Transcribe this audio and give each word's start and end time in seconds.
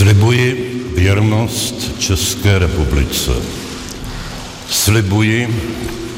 Slibuji 0.00 0.82
věrnost 0.96 1.98
České 1.98 2.58
republice. 2.58 3.30
Slibuji, 4.70 5.62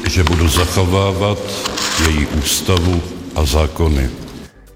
že 0.09 0.23
budu 0.23 0.47
zachovávat 0.47 1.39
její 2.07 2.27
ústavu 2.27 3.03
a 3.35 3.45
zákony. 3.45 4.09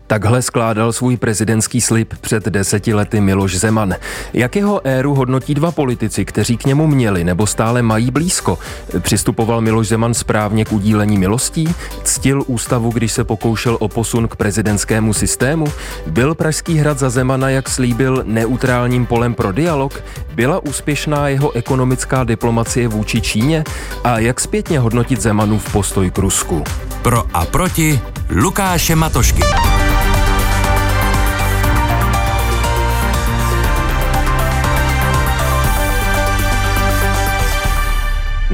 Takhle 0.07 0.41
skládal 0.41 0.93
svůj 0.93 1.17
prezidentský 1.17 1.81
slib 1.81 2.13
před 2.21 2.46
deseti 2.46 2.94
lety 2.94 3.21
Miloš 3.21 3.57
Zeman. 3.59 3.96
Jak 4.33 4.55
jeho 4.55 4.81
éru 4.87 5.15
hodnotí 5.15 5.53
dva 5.53 5.71
politici, 5.71 6.26
kteří 6.26 6.57
k 6.57 6.65
němu 6.65 6.87
měli 6.87 7.24
nebo 7.24 7.47
stále 7.47 7.81
mají 7.81 8.12
blízko? 8.12 8.57
Přistupoval 8.99 9.62
Miloš 9.62 9.88
Zeman 9.88 10.13
správně 10.13 10.65
k 10.65 10.71
udílení 10.71 11.17
milostí? 11.17 11.75
Ctil 12.03 12.43
ústavu, 12.47 12.92
když 12.92 13.12
se 13.12 13.24
pokoušel 13.24 13.78
o 13.79 13.88
posun 13.88 14.28
k 14.28 14.35
prezidentskému 14.35 15.13
systému? 15.13 15.65
Byl 16.08 16.35
Pražský 16.35 16.77
hrad 16.77 16.99
za 16.99 17.09
Zemana, 17.09 17.49
jak 17.49 17.70
slíbil, 17.70 18.23
neutrálním 18.27 19.05
polem 19.05 19.34
pro 19.34 19.52
dialog? 19.52 20.03
Byla 20.35 20.59
úspěšná 20.59 21.27
jeho 21.27 21.52
ekonomická 21.52 22.23
diplomacie 22.23 22.88
vůči 22.88 23.21
Číně? 23.21 23.63
A 24.03 24.19
jak 24.19 24.39
zpětně 24.39 24.80
hodnotit 24.80 25.21
Zemanův 25.21 25.71
postoj 25.71 26.11
k 26.11 26.17
Rusku? 26.17 26.63
Pro 27.02 27.23
a 27.33 27.45
proti 27.45 27.99
Lukáše 28.30 28.95
Matošky. 28.95 29.41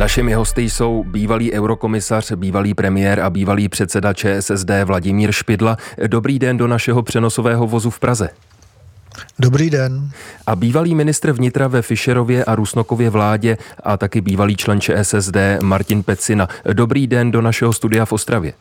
Našimi 0.03 0.33
hosty 0.33 0.61
jsou 0.61 1.03
bývalý 1.07 1.53
eurokomisař, 1.53 2.31
bývalý 2.31 2.73
premiér 2.73 3.19
a 3.19 3.29
bývalý 3.29 3.69
předseda 3.69 4.13
ČSSD 4.13 4.69
Vladimír 4.85 5.31
Špidla. 5.31 5.77
Dobrý 6.07 6.39
den 6.39 6.57
do 6.57 6.67
našeho 6.67 7.03
přenosového 7.03 7.67
vozu 7.67 7.89
v 7.89 7.99
Praze. 7.99 8.29
Dobrý 9.39 9.69
den. 9.69 10.11
A 10.47 10.55
bývalý 10.55 10.95
ministr 10.95 11.31
vnitra 11.31 11.67
ve 11.67 11.81
Fischerově 11.81 12.45
a 12.45 12.55
Rusnokově 12.55 13.09
vládě 13.09 13.57
a 13.83 13.97
taky 13.97 14.21
bývalý 14.21 14.55
člen 14.55 14.81
ČSSD 14.81 15.37
Martin 15.61 16.03
Pecina. 16.03 16.47
Dobrý 16.73 17.07
den 17.07 17.31
do 17.31 17.41
našeho 17.41 17.73
studia 17.73 18.05
v 18.05 18.11
Ostravě. 18.11 18.53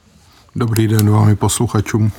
Dobrý 0.56 0.88
den 0.88 1.10
vám 1.10 1.28
i 1.28 1.36
posluchačům. 1.36 2.12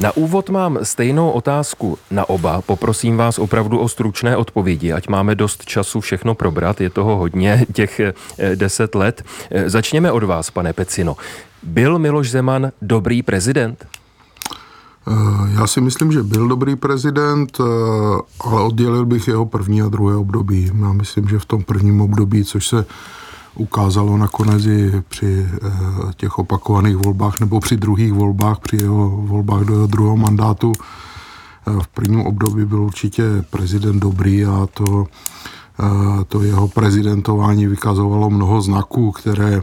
Na 0.00 0.16
úvod 0.16 0.50
mám 0.50 0.78
stejnou 0.82 1.30
otázku 1.30 1.98
na 2.10 2.28
oba. 2.28 2.60
Poprosím 2.60 3.16
vás 3.16 3.38
opravdu 3.38 3.78
o 3.78 3.88
stručné 3.88 4.36
odpovědi, 4.36 4.92
ať 4.92 5.08
máme 5.08 5.34
dost 5.34 5.64
času 5.64 6.00
všechno 6.00 6.34
probrat. 6.34 6.80
Je 6.80 6.90
toho 6.90 7.16
hodně, 7.16 7.66
těch 7.72 8.00
eh, 8.00 8.12
deset 8.56 8.94
let. 8.94 9.24
Eh, 9.50 9.70
začněme 9.70 10.12
od 10.12 10.22
vás, 10.22 10.50
pane 10.50 10.72
Pecino. 10.72 11.16
Byl 11.62 11.98
Miloš 11.98 12.30
Zeman 12.30 12.72
dobrý 12.82 13.22
prezident? 13.22 13.86
Eh, 15.08 15.12
já 15.60 15.66
si 15.66 15.80
myslím, 15.80 16.12
že 16.12 16.22
byl 16.22 16.48
dobrý 16.48 16.76
prezident, 16.76 17.58
ale 18.40 18.62
oddělil 18.62 19.06
bych 19.06 19.28
jeho 19.28 19.46
první 19.46 19.82
a 19.82 19.88
druhé 19.88 20.16
období. 20.16 20.70
Já 20.80 20.92
myslím, 20.92 21.28
že 21.28 21.38
v 21.38 21.44
tom 21.44 21.62
prvním 21.62 22.00
období, 22.00 22.44
což 22.44 22.66
se 22.66 22.86
ukázalo 23.54 24.16
nakonec 24.16 24.66
i 24.66 25.02
při 25.08 25.46
eh, 25.46 25.70
těch 26.16 26.38
opakovaných 26.38 26.96
volbách 26.96 27.40
nebo 27.40 27.60
při 27.60 27.76
druhých 27.76 28.12
volbách, 28.12 28.58
při 28.58 28.76
jeho 28.76 29.10
volbách 29.10 29.62
do 29.62 29.74
jeho 29.74 29.86
druhého 29.86 30.16
mandátu. 30.16 30.72
Eh, 31.66 31.82
v 31.82 31.88
prvním 31.88 32.20
období 32.20 32.64
byl 32.64 32.82
určitě 32.82 33.22
prezident 33.50 34.00
dobrý 34.00 34.44
a 34.44 34.68
to, 34.74 35.06
eh, 35.80 36.24
to 36.24 36.42
jeho 36.42 36.68
prezidentování 36.68 37.66
vykazovalo 37.66 38.30
mnoho 38.30 38.62
znaků, 38.62 39.12
které, 39.12 39.62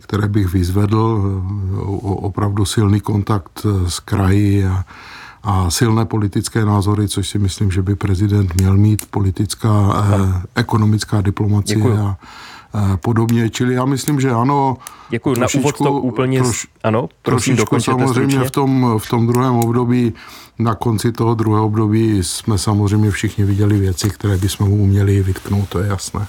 které 0.00 0.28
bych 0.28 0.52
vyzvedl. 0.52 1.32
Opravdu 2.02 2.64
silný 2.64 3.00
kontakt 3.00 3.66
s 3.88 4.00
kraji 4.00 4.66
a, 4.66 4.84
a 5.46 5.70
silné 5.70 6.04
politické 6.04 6.64
názory, 6.64 7.08
což 7.08 7.28
si 7.28 7.38
myslím, 7.38 7.70
že 7.70 7.82
by 7.82 7.94
prezident 7.94 8.54
měl 8.54 8.76
mít, 8.76 9.06
politická, 9.10 10.04
eh, 10.04 10.42
ekonomická 10.54 11.20
diplomacie 11.20 11.76
Děkuju. 11.76 11.98
a 11.98 12.18
podobně. 12.96 13.50
Čili 13.50 13.74
já 13.74 13.84
myslím, 13.84 14.20
že 14.20 14.30
ano. 14.30 14.76
Děkuji. 15.10 15.40
Na 15.40 15.46
úvod 15.58 15.78
to 15.78 15.92
úplně... 15.92 16.42
Troš, 16.42 16.66
ano, 16.84 17.08
prosím, 17.22 17.56
samozřejmě 17.78 18.08
stručně. 18.08 18.44
v 18.44 18.50
tom, 18.50 18.94
v 18.98 19.08
tom 19.08 19.26
druhém 19.26 19.54
období, 19.54 20.12
na 20.58 20.74
konci 20.74 21.12
toho 21.12 21.34
druhého 21.34 21.66
období 21.66 22.22
jsme 22.22 22.58
samozřejmě 22.58 23.10
všichni 23.10 23.44
viděli 23.44 23.78
věci, 23.78 24.10
které 24.10 24.36
bychom 24.36 24.68
mu 24.68 24.86
měli 24.86 25.22
vytknout, 25.22 25.68
to 25.68 25.78
je 25.78 25.88
jasné. 25.88 26.26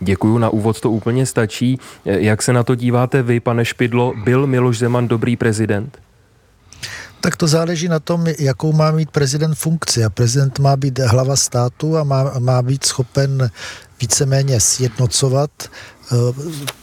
Děkuju, 0.00 0.38
na 0.38 0.48
úvod 0.48 0.80
to 0.80 0.90
úplně 0.90 1.26
stačí. 1.26 1.78
Jak 2.04 2.42
se 2.42 2.52
na 2.52 2.62
to 2.62 2.74
díváte 2.74 3.22
vy, 3.22 3.40
pane 3.40 3.64
Špidlo? 3.64 4.14
Byl 4.24 4.46
Miloš 4.46 4.78
Zeman 4.78 5.08
dobrý 5.08 5.36
prezident? 5.36 5.98
Tak 7.20 7.36
to 7.36 7.48
záleží 7.48 7.88
na 7.88 7.98
tom, 7.98 8.26
jakou 8.38 8.72
má 8.72 8.90
mít 8.90 9.10
prezident 9.10 9.54
funkci. 9.54 10.04
A 10.04 10.10
prezident 10.10 10.58
má 10.58 10.76
být 10.76 10.98
hlava 10.98 11.36
státu 11.36 11.96
a 11.96 12.04
má, 12.04 12.32
má 12.38 12.62
být 12.62 12.84
schopen 12.84 13.50
víceméně 14.00 14.60
sjednocovat 14.60 15.50
eh, 15.62 16.16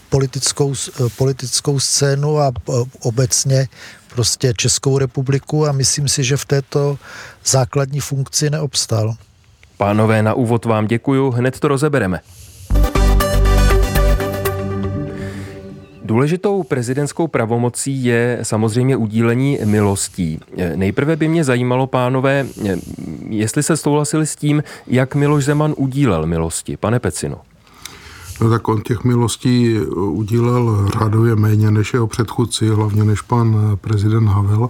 politickou, 0.10 0.74
eh, 0.74 1.10
politickou 1.18 1.80
scénu 1.80 2.40
a 2.40 2.52
eh, 2.70 2.72
obecně 3.00 3.68
prostě 4.16 4.54
Českou 4.58 4.98
republiku 4.98 5.68
a 5.68 5.72
myslím 5.72 6.08
si, 6.08 6.24
že 6.24 6.38
v 6.38 6.46
této 6.46 6.98
základní 7.46 8.00
funkci 8.00 8.50
neobstal. 8.50 9.16
Pánové, 9.78 10.24
na 10.24 10.34
úvod 10.34 10.66
vám 10.66 10.88
děkuju, 10.88 11.32
hned 11.32 11.60
to 11.60 11.68
rozebereme. 11.68 12.20
Důležitou 16.04 16.64
prezidentskou 16.64 17.28
pravomocí 17.28 18.04
je 18.04 18.40
samozřejmě 18.44 18.98
udílení 18.98 19.60
milostí. 19.66 20.40
Nejprve 20.76 21.16
by 21.16 21.28
mě 21.28 21.44
zajímalo, 21.44 21.88
pánové, 21.88 22.48
jestli 23.30 23.64
se 23.64 23.78
souhlasili 23.78 24.26
s 24.26 24.36
tím, 24.36 24.64
jak 24.88 25.16
Miloš 25.16 25.46
Zeman 25.46 25.74
udílel 25.78 26.26
milosti. 26.26 26.78
Pane 26.78 27.00
Pecino. 27.00 27.38
No 28.42 28.50
tak 28.50 28.68
on 28.68 28.82
těch 28.82 29.04
milostí 29.04 29.80
udílel 29.96 30.90
řádově 31.00 31.36
méně 31.36 31.72
než 31.72 31.94
jeho 31.94 32.08
předchůdci, 32.08 32.68
hlavně 32.68 33.04
než 33.04 33.22
pan 33.22 33.78
prezident 33.82 34.28
Havel 34.28 34.70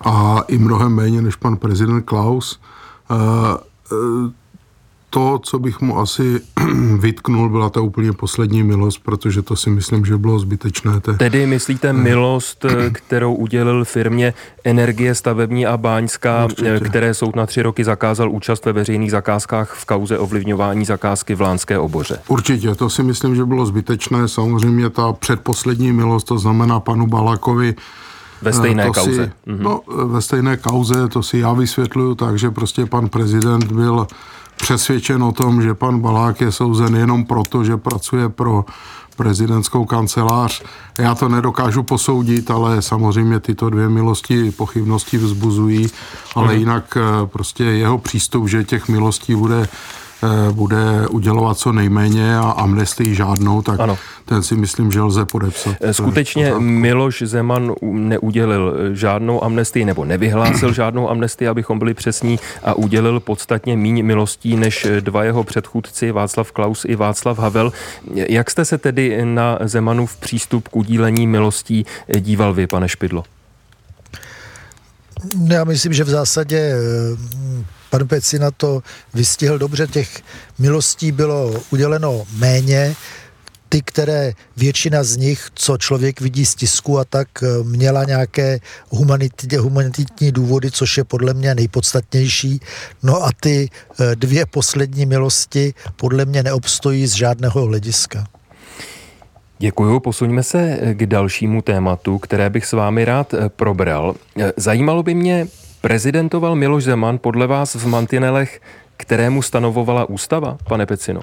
a 0.00 0.44
i 0.48 0.58
mnohem 0.58 0.94
méně 0.94 1.22
než 1.22 1.36
pan 1.36 1.56
prezident 1.56 2.02
Klaus 2.02 2.60
to, 5.10 5.40
co 5.42 5.58
bych 5.58 5.80
mu 5.80 5.98
asi 5.98 6.40
vytknul, 6.98 7.48
byla 7.48 7.70
ta 7.70 7.80
úplně 7.80 8.12
poslední 8.12 8.62
milost, 8.62 9.02
protože 9.04 9.42
to 9.42 9.56
si 9.56 9.70
myslím, 9.70 10.04
že 10.04 10.18
bylo 10.18 10.38
zbytečné. 10.38 11.00
Te... 11.00 11.12
Tedy 11.12 11.46
myslíte 11.46 11.88
eh. 11.88 11.92
milost, 11.92 12.64
eh, 12.64 12.90
kterou 12.90 13.34
udělil 13.34 13.84
firmě 13.84 14.34
Energie 14.64 15.14
stavební 15.14 15.66
a 15.66 15.76
báňská, 15.76 16.44
Určitě. 16.44 16.70
Eh, 16.70 16.80
které 16.80 17.14
soud 17.14 17.36
na 17.36 17.46
tři 17.46 17.62
roky 17.62 17.84
zakázal 17.84 18.30
účast 18.30 18.64
ve 18.64 18.72
veřejných 18.72 19.10
zakázkách 19.10 19.74
v 19.74 19.84
kauze 19.84 20.18
ovlivňování 20.18 20.84
zakázky 20.84 21.34
v 21.34 21.40
Lánské 21.40 21.78
oboře? 21.78 22.18
Určitě, 22.28 22.74
to 22.74 22.90
si 22.90 23.02
myslím, 23.02 23.36
že 23.36 23.44
bylo 23.44 23.66
zbytečné. 23.66 24.28
Samozřejmě 24.28 24.90
ta 24.90 25.12
předposlední 25.12 25.92
milost, 25.92 26.26
to 26.26 26.38
znamená 26.38 26.80
panu 26.80 27.06
Balakovi, 27.06 27.74
ve 28.42 28.52
stejné 28.52 28.86
to 28.86 28.92
kauze. 28.92 29.24
Si, 29.24 29.52
mhm. 29.52 29.62
no, 29.62 29.80
ve 30.06 30.22
stejné 30.22 30.56
kauze, 30.56 31.08
to 31.08 31.22
si 31.22 31.38
já 31.38 31.52
vysvětluju 31.52 32.14
tak, 32.14 32.38
že 32.38 32.50
prostě 32.50 32.86
pan 32.86 33.08
prezident 33.08 33.72
byl 33.72 34.06
přesvědčen 34.62 35.22
o 35.22 35.32
tom, 35.32 35.62
že 35.62 35.74
pan 35.74 36.00
Balák 36.00 36.40
je 36.40 36.52
souzen 36.52 36.96
jenom 36.96 37.24
proto, 37.24 37.64
že 37.64 37.76
pracuje 37.76 38.28
pro 38.28 38.64
prezidentskou 39.16 39.84
kancelář. 39.84 40.62
Já 40.98 41.14
to 41.14 41.28
nedokážu 41.28 41.82
posoudit, 41.82 42.50
ale 42.50 42.82
samozřejmě 42.82 43.40
tyto 43.40 43.70
dvě 43.70 43.88
milosti 43.88 44.50
pochybnosti 44.50 45.18
vzbuzují, 45.18 45.88
ale 46.34 46.48
mhm. 46.48 46.58
jinak 46.58 46.96
eh, 46.96 47.26
prostě 47.26 47.64
jeho 47.64 47.98
přístup, 47.98 48.48
že 48.48 48.64
těch 48.64 48.88
milostí 48.88 49.34
bude 49.34 49.68
bude 50.52 51.08
udělovat 51.10 51.58
co 51.58 51.72
nejméně 51.72 52.36
a 52.36 52.50
amnestii 52.50 53.14
žádnou, 53.14 53.62
tak 53.62 53.80
ano. 53.80 53.98
ten 54.24 54.42
si 54.42 54.54
myslím, 54.54 54.92
že 54.92 55.02
lze 55.02 55.24
podepsat. 55.24 55.76
Eh, 55.80 55.94
skutečně 55.94 56.54
Miloš 56.58 57.22
Zeman 57.22 57.74
neudělil 57.82 58.74
eh, 58.76 58.94
žádnou 58.94 59.44
amnestii 59.44 59.84
nebo 59.84 60.04
nevyhlásil 60.04 60.72
žádnou 60.80 61.10
amnestii, 61.10 61.48
abychom 61.48 61.78
byli 61.78 61.94
přesní 61.94 62.38
a 62.62 62.74
udělil 62.74 63.20
podstatně 63.20 63.76
míň 63.76 64.04
milostí 64.04 64.56
než 64.56 64.86
dva 65.00 65.24
jeho 65.24 65.44
předchůdci 65.44 66.12
Václav 66.12 66.52
Klaus 66.52 66.84
i 66.84 66.96
Václav 66.96 67.38
Havel. 67.38 67.72
Jak 68.14 68.50
jste 68.50 68.64
se 68.64 68.78
tedy 68.78 69.24
na 69.24 69.58
Zemanův 69.64 70.16
přístup 70.16 70.68
k 70.68 70.76
udílení 70.76 71.26
milostí 71.26 71.86
díval 72.20 72.54
vy, 72.54 72.66
pane 72.66 72.88
Špidlo? 72.88 73.24
Já 75.46 75.64
myslím, 75.64 75.92
že 75.92 76.04
v 76.04 76.08
zásadě 76.08 76.74
pan 77.90 78.08
Pecina 78.08 78.50
to 78.50 78.82
vystihl 79.14 79.58
dobře, 79.58 79.86
těch 79.86 80.22
milostí 80.58 81.12
bylo 81.12 81.54
uděleno 81.70 82.24
méně, 82.36 82.96
ty, 83.70 83.82
které 83.82 84.32
většina 84.56 85.04
z 85.04 85.16
nich, 85.16 85.48
co 85.54 85.76
člověk 85.76 86.20
vidí 86.20 86.46
z 86.46 86.54
tisku 86.54 86.98
a 86.98 87.04
tak, 87.04 87.28
eh, 87.42 87.46
měla 87.62 88.04
nějaké 88.04 88.58
humanitní, 88.88 89.58
humanitní 89.58 90.32
důvody, 90.32 90.70
což 90.70 90.96
je 90.96 91.04
podle 91.04 91.34
mě 91.34 91.54
nejpodstatnější. 91.54 92.60
No 93.02 93.24
a 93.24 93.30
ty 93.40 93.68
eh, 93.70 94.16
dvě 94.16 94.46
poslední 94.46 95.06
milosti 95.06 95.74
podle 95.96 96.24
mě 96.24 96.42
neobstojí 96.42 97.06
z 97.06 97.14
žádného 97.14 97.66
hlediska. 97.66 98.26
Děkuji. 99.58 100.00
Posuňme 100.00 100.42
se 100.42 100.78
k 100.92 101.06
dalšímu 101.06 101.62
tématu, 101.62 102.18
které 102.18 102.50
bych 102.50 102.66
s 102.66 102.72
vámi 102.72 103.04
rád 103.04 103.34
eh, 103.34 103.48
probral. 103.48 104.14
Zajímalo 104.56 105.02
by 105.02 105.14
mě, 105.14 105.46
Prezidentoval 105.80 106.56
Miloš 106.56 106.84
Zeman 106.84 107.18
podle 107.18 107.46
vás 107.46 107.74
v 107.74 107.86
mantinelech 107.86 108.60
kterému 108.96 109.42
stanovovala 109.42 110.04
ústava, 110.04 110.58
pane 110.68 110.86
Pecino? 110.86 111.20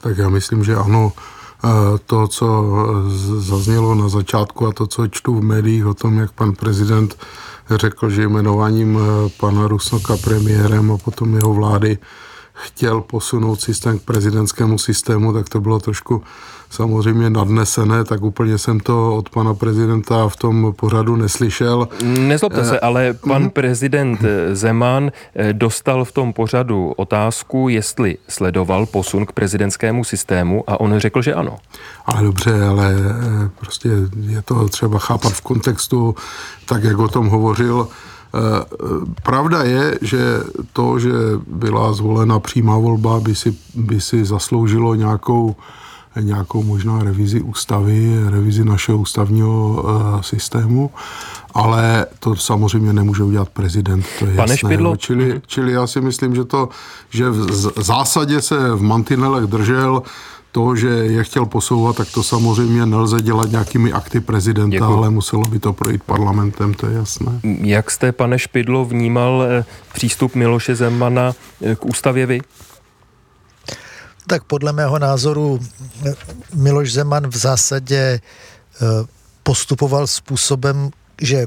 Tak 0.00 0.18
já 0.18 0.28
myslím, 0.28 0.64
že 0.64 0.74
ano. 0.76 1.12
To, 2.06 2.28
co 2.28 2.64
zaznělo 3.38 3.94
na 3.94 4.08
začátku 4.08 4.66
a 4.66 4.72
to, 4.72 4.86
co 4.86 5.08
čtu 5.08 5.34
v 5.34 5.42
médiích 5.42 5.86
o 5.86 5.94
tom, 5.94 6.18
jak 6.18 6.32
pan 6.32 6.52
prezident 6.52 7.16
řekl, 7.70 8.10
že 8.10 8.22
jmenováním 8.22 8.98
pana 9.40 9.68
Rusnoka 9.68 10.16
premiérem 10.16 10.92
a 10.92 10.98
potom 10.98 11.34
jeho 11.34 11.54
vlády 11.54 11.98
chtěl 12.52 13.00
posunout 13.00 13.60
systém 13.60 13.98
k 13.98 14.02
prezidentskému 14.02 14.78
systému, 14.78 15.32
tak 15.32 15.48
to 15.48 15.60
bylo 15.60 15.78
trošku 15.80 16.22
samozřejmě 16.70 17.30
nadnesené, 17.30 18.04
tak 18.04 18.22
úplně 18.22 18.58
jsem 18.58 18.80
to 18.80 19.16
od 19.16 19.30
pana 19.30 19.54
prezidenta 19.54 20.28
v 20.28 20.36
tom 20.36 20.74
pořadu 20.76 21.16
neslyšel. 21.16 21.88
Nezlobte 22.04 22.64
se, 22.64 22.80
ale 22.80 23.14
pan 23.14 23.50
prezident 23.50 24.20
Zeman 24.52 25.12
eh, 25.34 25.52
dostal 25.52 26.04
v 26.04 26.12
tom 26.12 26.32
pořadu 26.32 26.92
otázku, 26.96 27.68
jestli 27.68 28.18
sledoval 28.28 28.86
posun 28.86 29.26
k 29.26 29.32
prezidentskému 29.32 30.04
systému 30.04 30.64
a 30.66 30.80
on 30.80 30.98
řekl, 30.98 31.22
že 31.22 31.34
ano. 31.34 31.56
Ale 32.06 32.22
dobře, 32.22 32.64
ale 32.64 32.94
eh, 32.94 33.50
prostě 33.60 33.88
je 34.26 34.42
to 34.42 34.68
třeba 34.68 34.98
chápat 34.98 35.32
v 35.32 35.40
kontextu, 35.40 36.14
tak 36.66 36.84
jak 36.84 36.98
o 36.98 37.08
tom 37.08 37.28
hovořil 37.28 37.88
Eh, 37.88 38.11
pravda 39.22 39.62
je, 39.62 39.98
že 40.02 40.40
to, 40.72 40.98
že 40.98 41.10
byla 41.46 41.92
zvolena 41.92 42.38
přímá 42.38 42.78
volba, 42.78 43.20
by 43.20 43.34
si, 43.34 43.54
by 43.74 44.00
si 44.00 44.24
zasloužilo 44.24 44.94
nějakou, 44.94 45.56
nějakou 46.20 46.62
možná 46.62 47.02
revizi 47.02 47.40
ústavy, 47.40 48.20
revizi 48.28 48.64
našeho 48.64 48.98
ústavního 48.98 49.82
uh, 49.84 50.20
systému, 50.20 50.90
ale 51.54 52.06
to 52.18 52.36
samozřejmě 52.36 52.92
nemůže 52.92 53.22
udělat 53.22 53.48
prezident, 53.48 54.06
to 54.18 54.26
je 54.26 54.36
Pane 54.36 54.52
jasné. 54.52 54.56
Špidlo? 54.56 54.90
No, 54.90 54.96
čili, 54.96 55.40
čili 55.46 55.72
já 55.72 55.86
si 55.86 56.00
myslím, 56.00 56.34
že 56.34 56.44
to, 56.44 56.68
že 57.10 57.30
v 57.30 57.82
zásadě 57.82 58.42
se 58.42 58.74
v 58.74 58.82
mantinelech 58.82 59.44
držel 59.44 60.02
to, 60.52 60.76
že 60.76 60.88
je 60.88 61.24
chtěl 61.24 61.46
posouvat, 61.46 61.96
tak 61.96 62.10
to 62.10 62.22
samozřejmě 62.22 62.86
nelze 62.86 63.20
dělat 63.20 63.50
nějakými 63.50 63.92
akty 63.92 64.20
prezidenta, 64.20 64.70
Děkuji. 64.70 64.96
ale 64.96 65.10
muselo 65.10 65.42
by 65.42 65.58
to 65.58 65.72
projít 65.72 66.02
parlamentem, 66.02 66.74
to 66.74 66.86
je 66.86 66.96
jasné. 66.96 67.40
Jak 67.60 67.90
jste, 67.90 68.12
pane 68.12 68.38
Špidlo, 68.38 68.84
vnímal 68.84 69.42
eh, 69.42 69.64
přístup 69.92 70.34
Miloše 70.34 70.74
Zemana 70.74 71.32
eh, 71.62 71.76
k 71.76 71.84
ústavě 71.84 72.26
vy? 72.26 72.40
Tak 74.26 74.44
podle 74.44 74.72
mého 74.72 74.98
názoru 74.98 75.60
eh, 76.06 76.14
Miloš 76.54 76.92
Zeman 76.92 77.26
v 77.26 77.36
zásadě 77.36 78.20
postupoval 79.42 80.06
způsobem, 80.06 80.90
že 81.20 81.46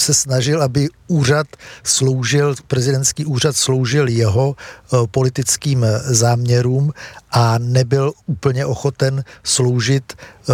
se 0.00 0.14
snažil, 0.14 0.62
aby 0.62 0.88
úřad 1.06 1.46
sloužil, 1.82 2.54
prezidentský 2.66 3.24
úřad 3.24 3.56
sloužil 3.56 4.08
jeho 4.08 4.56
eh, 4.56 4.96
politickým 5.10 5.84
eh, 5.84 6.00
záměrům 6.14 6.92
a 7.30 7.58
nebyl 7.58 8.12
úplně 8.26 8.66
ochoten 8.66 9.24
sloužit 9.44 10.12
eh, 10.12 10.52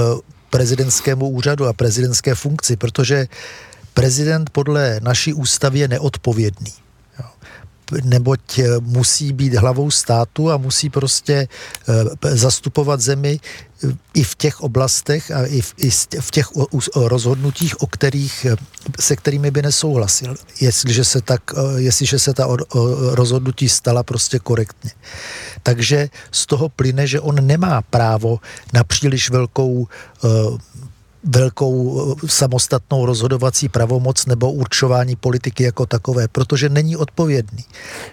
prezidentskému 0.51 1.29
úřadu 1.29 1.67
a 1.67 1.73
prezidentské 1.73 2.35
funkci, 2.35 2.77
protože 2.77 3.27
prezident 3.95 4.51
podle 4.51 5.01
naší 5.03 5.35
ústavy 5.35 5.79
je 5.79 5.89
neodpovědný 5.89 6.73
neboť 8.05 8.61
musí 8.81 9.33
být 9.33 9.55
hlavou 9.55 9.91
státu 9.91 10.51
a 10.51 10.57
musí 10.57 10.91
prostě 10.91 11.49
zastupovat 12.23 13.01
zemi 13.01 13.41
i 14.15 14.25
v 14.25 14.35
těch 14.35 14.61
oblastech 14.61 15.31
a 15.31 15.47
i 15.47 15.61
v, 15.61 15.75
i 15.77 15.91
v 16.21 16.31
těch 16.31 16.47
rozhodnutích, 16.97 17.83
o 17.83 17.87
kterých, 17.87 18.47
se 19.01 19.17
kterými 19.17 19.51
by 19.51 19.63
nesouhlasil, 19.63 20.37
jestliže 20.61 21.05
se, 21.05 21.21
tak, 21.21 21.43
jestliže 21.77 22.19
se 22.19 22.35
ta 22.35 22.49
rozhodnutí 23.11 23.69
stala 23.69 24.03
prostě 24.03 24.39
korektně. 24.39 24.91
Takže 25.63 26.11
z 26.31 26.47
toho 26.47 26.69
plyne, 26.69 27.07
že 27.07 27.21
on 27.21 27.47
nemá 27.47 27.83
právo 27.83 28.41
na 28.73 28.85
příliš 28.85 29.31
velkou 29.31 29.89
velkou 31.25 32.03
eh, 32.25 32.29
samostatnou 32.29 33.07
rozhodovací 33.07 33.69
pravomoc 33.69 34.27
nebo 34.27 34.53
určování 34.53 35.17
politiky 35.17 35.65
jako 35.65 35.87
takové, 35.87 36.29
protože 36.29 36.69
není 36.69 36.97
odpovědný. 36.97 37.65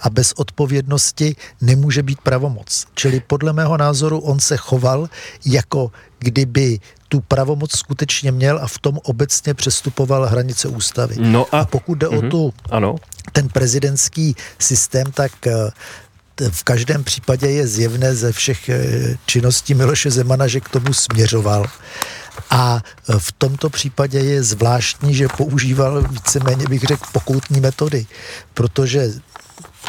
A 0.01 0.09
bez 0.09 0.33
odpovědnosti 0.38 1.35
nemůže 1.61 2.03
být 2.03 2.21
pravomoc. 2.21 2.85
Čili 2.95 3.19
podle 3.19 3.53
mého 3.53 3.77
názoru 3.77 4.19
on 4.19 4.39
se 4.39 4.57
choval 4.57 5.09
jako 5.45 5.91
kdyby 6.19 6.79
tu 7.09 7.21
pravomoc 7.21 7.77
skutečně 7.77 8.31
měl 8.31 8.59
a 8.61 8.67
v 8.67 8.77
tom 8.77 9.00
obecně 9.03 9.53
přestupoval 9.53 10.25
hranice 10.25 10.67
ústavy. 10.67 11.15
No 11.19 11.45
a, 11.51 11.59
a 11.59 11.65
pokud 11.65 11.95
jde 11.95 12.07
mm-hmm, 12.07 12.17
o 12.17 12.21
mhm. 12.21 12.29
tu, 12.29 12.53
ano. 12.69 12.95
ten 13.31 13.50
prezidentský 13.50 14.35
systém, 14.59 15.11
tak 15.11 15.47
eh, 15.47 15.71
v 16.50 16.63
každém 16.63 17.03
případě 17.03 17.47
je 17.47 17.67
zjevné 17.67 18.15
ze 18.15 18.31
všech 18.31 18.69
eh, 18.69 19.17
činností 19.25 19.73
Miloše 19.73 20.11
Zemana, 20.11 20.47
že 20.47 20.59
k 20.59 20.69
tomu 20.69 20.94
směřoval. 20.94 21.65
A 22.49 22.81
e, 23.09 23.19
v 23.19 23.31
tomto 23.31 23.69
případě 23.69 24.19
je 24.19 24.43
zvláštní, 24.43 25.15
že 25.15 25.27
používal 25.27 26.01
víceméně, 26.01 26.65
bych 26.69 26.83
řekl, 26.83 27.05
pokoutní 27.11 27.59
metody, 27.59 28.05
protože 28.53 29.11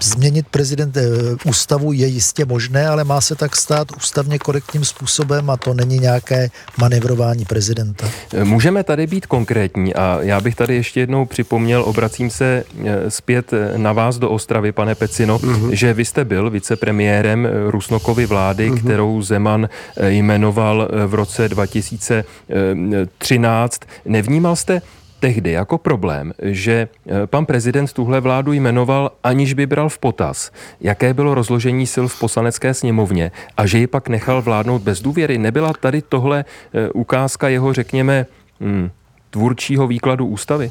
Změnit 0.02 0.46
prezident 0.50 0.96
eh, 0.96 1.02
ústavu 1.44 1.92
je 1.92 2.06
jistě 2.06 2.44
možné, 2.44 2.88
ale 2.88 3.04
má 3.04 3.20
se 3.20 3.34
tak 3.34 3.56
stát 3.56 3.88
ústavně 3.96 4.38
korektním 4.38 4.84
způsobem 4.84 5.50
a 5.50 5.56
to 5.56 5.74
není 5.74 5.98
nějaké 5.98 6.50
manevrování 6.78 7.44
prezidenta. 7.44 8.08
Můžeme 8.44 8.84
tady 8.84 9.06
být 9.06 9.26
konkrétní 9.26 9.94
a 9.94 10.18
já 10.22 10.40
bych 10.40 10.54
tady 10.54 10.74
ještě 10.74 11.00
jednou 11.00 11.26
připomněl, 11.26 11.82
obracím 11.82 12.30
se 12.30 12.64
eh, 12.84 13.10
zpět 13.10 13.52
eh, 13.52 13.78
na 13.78 13.92
vás 13.92 14.18
do 14.18 14.30
Ostravy, 14.30 14.72
pane 14.72 14.94
Pecino, 14.94 15.38
uh-huh. 15.38 15.70
že 15.70 15.94
vy 15.94 16.04
jste 16.04 16.24
byl 16.24 16.50
vicepremiérem 16.50 17.48
Rusnokovy 17.68 18.26
vlády, 18.26 18.70
uh-huh. 18.70 18.80
kterou 18.80 19.22
Zeman 19.22 19.68
jmenoval 20.06 20.88
v 21.06 21.14
roce 21.14 21.48
2013. 21.48 23.80
Nevnímal 24.04 24.56
jste 24.56 24.82
tehdy 25.20 25.52
jako 25.52 25.78
problém, 25.78 26.32
že 26.42 26.88
eh, 27.06 27.26
pan 27.26 27.46
prezident 27.46 27.92
tuhle 27.92 28.20
vládu 28.20 28.52
jmenoval, 28.52 29.12
aniž 29.24 29.54
by 29.54 29.66
bral 29.66 29.88
v 29.88 29.98
potaz, 29.98 30.50
jaké 30.80 31.14
bylo 31.14 31.34
rozložení 31.34 31.86
sil 31.94 32.06
v 32.08 32.20
poslanecké 32.20 32.74
sněmovně 32.74 33.32
a 33.56 33.66
že 33.66 33.78
ji 33.78 33.86
pak 33.86 34.08
nechal 34.08 34.42
vládnout 34.42 34.82
bez 34.82 35.02
důvěry. 35.02 35.38
Nebyla 35.38 35.72
tady 35.72 36.02
tohle 36.02 36.44
eh, 36.44 36.88
ukázka 36.90 37.48
jeho, 37.48 37.72
řekněme, 37.72 38.26
hmm, 38.60 38.90
tvůrčího 39.30 39.86
výkladu 39.86 40.26
ústavy? 40.26 40.70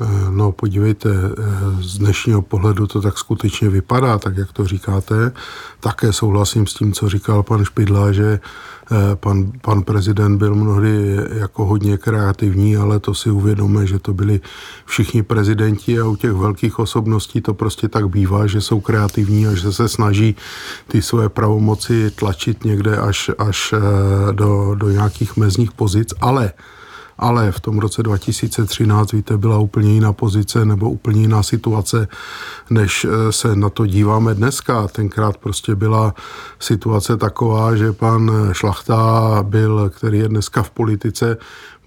Eh, 0.00 0.06
no 0.30 0.52
podívejte, 0.52 1.08
z 1.80 1.98
dnešního 1.98 2.42
pohledu 2.42 2.86
to 2.86 3.00
tak 3.00 3.18
skutečně 3.18 3.68
vypadá, 3.68 4.18
tak 4.18 4.36
jak 4.36 4.52
to 4.52 4.66
říkáte. 4.66 5.32
Také 5.80 6.12
souhlasím 6.12 6.66
s 6.66 6.74
tím, 6.74 6.92
co 6.92 7.08
říkal 7.08 7.42
pan 7.42 7.64
Špidla, 7.64 8.12
že 8.12 8.40
Eh, 8.92 9.16
pan, 9.16 9.52
pan 9.62 9.82
prezident 9.82 10.38
byl 10.38 10.54
mnohdy 10.54 11.16
jako 11.30 11.64
hodně 11.64 11.96
kreativní, 11.96 12.76
ale 12.76 12.98
to 12.98 13.14
si 13.14 13.30
uvědomíme, 13.30 13.86
že 13.86 13.98
to 13.98 14.14
byli 14.14 14.40
všichni 14.84 15.22
prezidenti 15.22 16.00
a 16.00 16.06
u 16.06 16.16
těch 16.16 16.32
velkých 16.32 16.78
osobností 16.78 17.40
to 17.40 17.54
prostě 17.54 17.88
tak 17.88 18.08
bývá, 18.08 18.46
že 18.46 18.60
jsou 18.60 18.80
kreativní 18.80 19.46
a 19.46 19.54
že 19.54 19.72
se 19.72 19.88
snaží 19.88 20.36
ty 20.88 21.02
své 21.02 21.28
pravomoci 21.28 22.10
tlačit 22.10 22.64
někde 22.64 22.96
až, 22.96 23.30
až 23.38 23.74
eh, 23.76 24.32
do, 24.32 24.74
do 24.74 24.90
nějakých 24.90 25.36
mezních 25.36 25.72
pozic, 25.72 26.14
ale 26.20 26.52
ale 27.20 27.52
v 27.52 27.60
tom 27.60 27.78
roce 27.78 28.02
2013, 28.02 29.12
víte, 29.12 29.36
byla 29.36 29.58
úplně 29.58 29.92
jiná 29.92 30.12
pozice 30.12 30.64
nebo 30.64 30.90
úplně 30.90 31.20
jiná 31.20 31.42
situace, 31.42 32.08
než 32.70 33.04
eh, 33.04 33.32
se 33.32 33.56
na 33.56 33.68
to 33.68 33.86
díváme 33.86 34.34
dneska. 34.34 34.88
Tenkrát 34.88 35.36
prostě 35.36 35.74
byla 35.74 36.14
situace 36.60 37.16
taková, 37.16 37.76
že 37.76 37.92
pan 37.92 38.48
Šlachta 38.52 39.38
byl, 39.42 39.90
který 39.94 40.18
je 40.18 40.28
dneska 40.28 40.62
v 40.62 40.70
politice, 40.70 41.36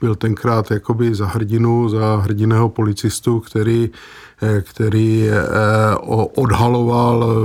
byl 0.02 0.16
tenkrát 0.16 0.72
jakoby 0.72 1.16
za 1.16 1.26
hrdinu, 1.26 1.90
za 1.90 2.16
hrdiného 2.16 2.70
policistu, 2.70 3.40
který 3.40 3.90
eh, 4.42 4.62
který 4.62 5.30
eh, 5.30 5.34
odhaloval 6.36 7.36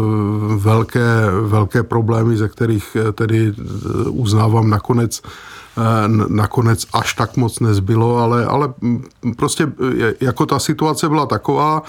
velké, 0.56 1.30
velké 1.42 1.82
problémy, 1.82 2.36
ze 2.36 2.48
kterých 2.48 2.96
tedy 3.14 3.52
uznávám 4.10 4.70
nakonec 4.70 5.22
Eh, 5.22 5.26
nakonec 6.28 6.86
až 6.92 7.14
tak 7.14 7.36
moc 7.36 7.60
nezbylo, 7.60 8.16
ale, 8.16 8.46
ale 8.46 8.74
prostě 9.36 9.72
jako 10.20 10.46
ta 10.46 10.58
situace 10.58 11.08
byla 11.08 11.26
taková, 11.26 11.82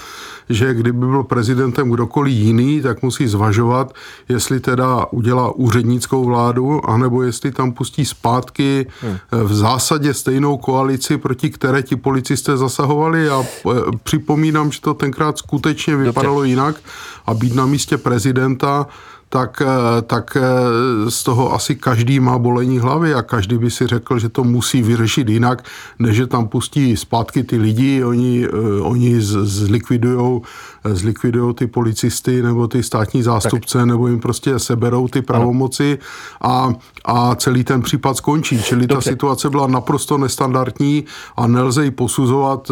že 0.49 0.73
kdyby 0.73 1.07
byl 1.07 1.23
prezidentem 1.23 1.89
kdokoliv 1.89 2.33
jiný, 2.33 2.81
tak 2.81 3.01
musí 3.03 3.27
zvažovat, 3.27 3.93
jestli 4.29 4.59
teda 4.59 5.05
udělá 5.11 5.55
úřednickou 5.55 6.25
vládu, 6.25 6.89
anebo 6.89 7.23
jestli 7.23 7.51
tam 7.51 7.71
pustí 7.71 8.05
zpátky 8.05 8.87
hmm. 9.01 9.17
v 9.31 9.53
zásadě 9.53 10.13
stejnou 10.13 10.57
koalici, 10.57 11.17
proti 11.17 11.49
které 11.49 11.83
ti 11.83 11.95
policisté 11.95 12.57
zasahovali. 12.57 13.29
A 13.29 13.43
eh, 13.43 13.71
připomínám, 14.03 14.71
že 14.71 14.81
to 14.81 14.93
tenkrát 14.93 15.37
skutečně 15.37 15.95
vypadalo 15.95 16.35
Dobře. 16.35 16.49
jinak 16.49 16.75
a 17.25 17.33
být 17.33 17.55
na 17.55 17.65
místě 17.65 17.97
prezidenta 17.97 18.87
tak, 19.29 19.61
eh, 19.61 20.01
tak 20.01 20.37
eh, 20.37 21.11
z 21.11 21.23
toho 21.23 21.53
asi 21.53 21.75
každý 21.75 22.19
má 22.19 22.37
bolení 22.37 22.79
hlavy 22.79 23.13
a 23.13 23.21
každý 23.21 23.57
by 23.57 23.71
si 23.71 23.87
řekl, 23.87 24.19
že 24.19 24.29
to 24.29 24.43
musí 24.43 24.81
vyřešit 24.81 25.29
jinak, 25.29 25.65
než 25.99 26.15
že 26.15 26.27
tam 26.27 26.47
pustí 26.47 26.97
zpátky 26.97 27.43
ty 27.43 27.57
lidi, 27.57 28.03
oni, 28.03 28.47
oni 28.81 29.21
zlikvidujou 29.21 30.41
zlikvidují 30.83 31.55
ty 31.55 31.67
policisty 31.67 32.41
nebo 32.41 32.67
ty 32.67 32.83
státní 32.83 33.23
zástupce, 33.23 33.77
tak. 33.77 33.87
nebo 33.87 34.07
jim 34.07 34.19
prostě 34.19 34.59
seberou 34.59 35.07
ty 35.07 35.21
pravomoci 35.21 35.97
a, 36.41 36.73
a 37.05 37.35
celý 37.35 37.63
ten 37.63 37.81
případ 37.81 38.17
skončí. 38.17 38.63
Čili 38.63 38.87
Dobře. 38.87 39.09
ta 39.09 39.11
situace 39.11 39.49
byla 39.49 39.67
naprosto 39.67 40.17
nestandardní 40.17 41.05
a 41.37 41.47
nelze 41.47 41.83
ji 41.83 41.91
posuzovat 41.91 42.71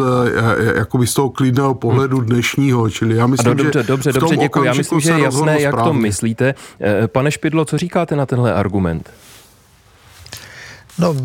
jakoby 0.74 1.06
z 1.06 1.14
toho 1.14 1.30
klidného 1.30 1.74
pohledu 1.74 2.20
dnešního. 2.20 2.90
Čili 2.90 3.16
já 3.16 3.26
myslím, 3.26 3.56
dobře, 3.56 3.70
že 3.74 3.82
dobře, 3.82 4.12
dobře, 4.12 4.36
děkuji. 4.36 4.64
Já 4.64 4.74
myslím, 4.74 5.00
že 5.00 5.10
je 5.10 5.20
jasné, 5.20 5.60
jak 5.60 5.82
to 5.82 5.92
myslíte. 5.92 6.47
Eh, 6.80 7.08
pane 7.08 7.30
Špidlo, 7.30 7.64
co 7.64 7.78
říkáte 7.78 8.16
na 8.16 8.26
tenhle 8.26 8.54
argument? 8.54 9.10
No, 10.98 11.16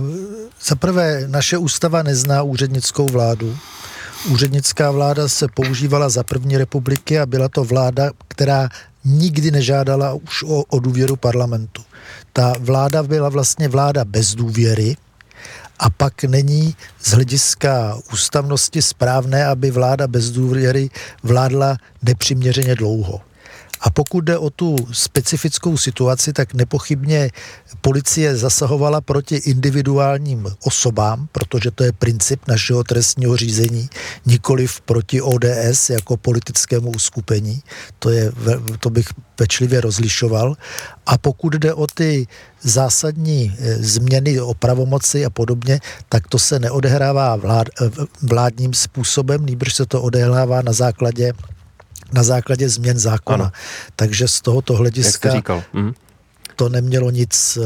za 0.66 0.76
prvé, 0.76 1.24
naše 1.28 1.58
ústava 1.58 2.04
nezná 2.04 2.44
úřednickou 2.44 3.06
vládu. 3.06 3.58
Úřednická 4.30 4.92
vláda 4.92 5.28
se 5.28 5.48
používala 5.54 6.10
za 6.10 6.24
první 6.24 6.58
republiky 6.58 7.20
a 7.20 7.26
byla 7.26 7.50
to 7.50 7.64
vláda, 7.64 8.12
která 8.28 8.70
nikdy 9.06 9.52
nežádala 9.52 10.14
už 10.14 10.44
o, 10.44 10.64
o 10.64 10.80
důvěru 10.80 11.16
parlamentu. 11.16 11.84
Ta 12.34 12.54
vláda 12.60 13.04
byla 13.04 13.30
vlastně 13.30 13.68
vláda 13.68 14.06
bez 14.06 14.36
důvěry, 14.36 14.96
a 15.80 15.90
pak 15.90 16.24
není 16.24 16.76
z 17.02 17.12
hlediska 17.12 17.98
ústavnosti 18.14 18.82
správné, 18.82 19.46
aby 19.46 19.72
vláda 19.72 20.08
bez 20.08 20.32
důvěry 20.32 20.90
vládla 21.24 21.78
nepřiměřeně 22.02 22.76
dlouho. 22.76 23.22
A 23.84 23.90
pokud 23.90 24.24
jde 24.24 24.38
o 24.38 24.50
tu 24.50 24.76
specifickou 24.92 25.78
situaci, 25.78 26.34
tak 26.34 26.54
nepochybně 26.54 27.30
policie 27.82 28.36
zasahovala 28.36 29.02
proti 29.02 29.36
individuálním 29.36 30.48
osobám, 30.64 31.28
protože 31.32 31.72
to 31.72 31.84
je 31.84 31.92
princip 31.92 32.48
našeho 32.48 32.84
trestního 32.84 33.38
řízení, 33.38 33.90
nikoliv 34.26 34.82
proti 34.82 35.22
ODS 35.22 35.90
jako 35.90 36.18
politickému 36.18 36.92
uskupení. 36.92 37.64
To, 38.00 38.10
je, 38.10 38.32
to 38.80 38.90
bych 38.90 39.08
pečlivě 39.36 39.82
rozlišoval. 39.82 40.56
A 41.06 41.18
pokud 41.18 41.54
jde 41.54 41.74
o 41.74 41.88
ty 41.88 42.28
zásadní 42.62 43.56
e, 43.60 43.76
změny 43.76 44.42
o 44.42 44.54
pravomoci 44.54 45.26
a 45.26 45.30
podobně, 45.30 45.80
tak 46.10 46.28
to 46.28 46.40
se 46.40 46.60
neodehrává 46.60 47.36
vlád, 47.36 47.68
e, 47.68 47.90
vládním 48.22 48.74
způsobem, 48.74 49.46
nýbrž 49.46 49.76
se 49.76 49.86
to 49.86 50.02
odehrává 50.02 50.62
na 50.62 50.74
základě 50.74 51.34
na 52.12 52.24
základě 52.24 52.70
změn 52.70 53.00
zákona. 53.00 53.46
Ano. 53.46 53.52
Takže 53.96 54.28
z 54.28 54.42
tohoto 54.42 54.76
hlediska 54.76 55.32
říkal. 55.32 55.64
Mhm. 55.74 55.94
to 56.56 56.70
nemělo 56.70 57.12
nic 57.12 57.58
uh, 57.58 57.66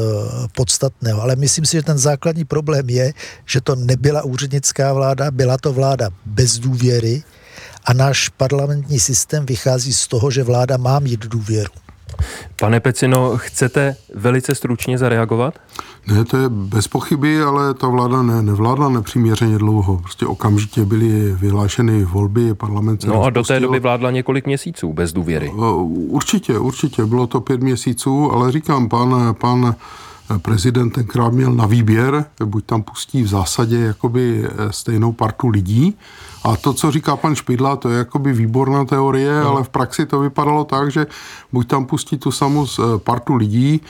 podstatného. 0.52 1.22
Ale 1.22 1.36
myslím 1.36 1.66
si, 1.66 1.72
že 1.72 1.82
ten 1.82 1.98
základní 1.98 2.44
problém 2.44 2.90
je, 2.90 3.12
že 3.46 3.60
to 3.60 3.76
nebyla 3.76 4.22
úřednická 4.22 4.92
vláda, 4.92 5.30
byla 5.30 5.58
to 5.58 5.72
vláda 5.72 6.08
bez 6.26 6.58
důvěry 6.58 7.22
a 7.84 7.92
náš 7.92 8.28
parlamentní 8.28 9.00
systém 9.00 9.46
vychází 9.46 9.92
z 9.94 10.08
toho, 10.08 10.30
že 10.30 10.42
vláda 10.42 10.76
má 10.76 10.98
mít 10.98 11.20
důvěru. 11.20 11.72
Pane 12.60 12.80
Pecino, 12.80 13.36
chcete 13.36 13.96
velice 14.14 14.54
stručně 14.54 14.98
zareagovat? 14.98 15.54
Ne, 16.06 16.24
to 16.24 16.36
je 16.36 16.48
bez 16.48 16.88
pochyby, 16.88 17.42
ale 17.42 17.74
ta 17.74 17.88
vláda 17.88 18.22
ne, 18.22 18.42
nevládla 18.42 18.88
nepřiměřeně 18.88 19.58
dlouho. 19.58 19.96
Prostě 19.96 20.26
okamžitě 20.26 20.84
byly 20.84 21.32
vyhlášeny 21.32 22.04
volby, 22.04 22.54
parlament 22.54 23.04
No 23.04 23.22
a 23.22 23.30
do 23.30 23.42
té 23.42 23.60
doby 23.60 23.80
vládla 23.80 24.10
několik 24.10 24.46
měsíců 24.46 24.92
bez 24.92 25.12
důvěry. 25.12 25.50
Určitě, 26.08 26.58
určitě. 26.58 27.06
Bylo 27.06 27.26
to 27.26 27.40
pět 27.40 27.60
měsíců, 27.60 28.32
ale 28.32 28.52
říkám, 28.52 28.88
pan, 28.88 29.34
pan 29.40 29.74
prezident 30.38 30.90
tenkrát 30.90 31.32
měl 31.32 31.54
na 31.54 31.66
výběr, 31.66 32.24
buď 32.44 32.64
tam 32.64 32.82
pustí 32.82 33.22
v 33.22 33.28
zásadě 33.28 33.78
jakoby 33.78 34.44
eh, 34.44 34.72
stejnou 34.72 35.12
partu 35.12 35.48
lidí, 35.48 35.96
a 36.44 36.56
to, 36.56 36.72
co 36.72 36.90
říká 36.90 37.16
pan 37.16 37.34
Špidla, 37.34 37.76
to 37.76 37.88
je 37.88 37.98
jakoby 37.98 38.32
výborná 38.32 38.84
teorie, 38.84 39.40
no. 39.40 39.50
ale 39.50 39.64
v 39.64 39.68
praxi 39.68 40.06
to 40.06 40.20
vypadalo 40.20 40.64
tak, 40.64 40.90
že 40.90 41.06
buď 41.52 41.68
tam 41.68 41.86
pustí 41.86 42.18
tu 42.18 42.30
samou 42.30 42.66
eh, 42.66 42.98
partu 42.98 43.34
lidí 43.34 43.80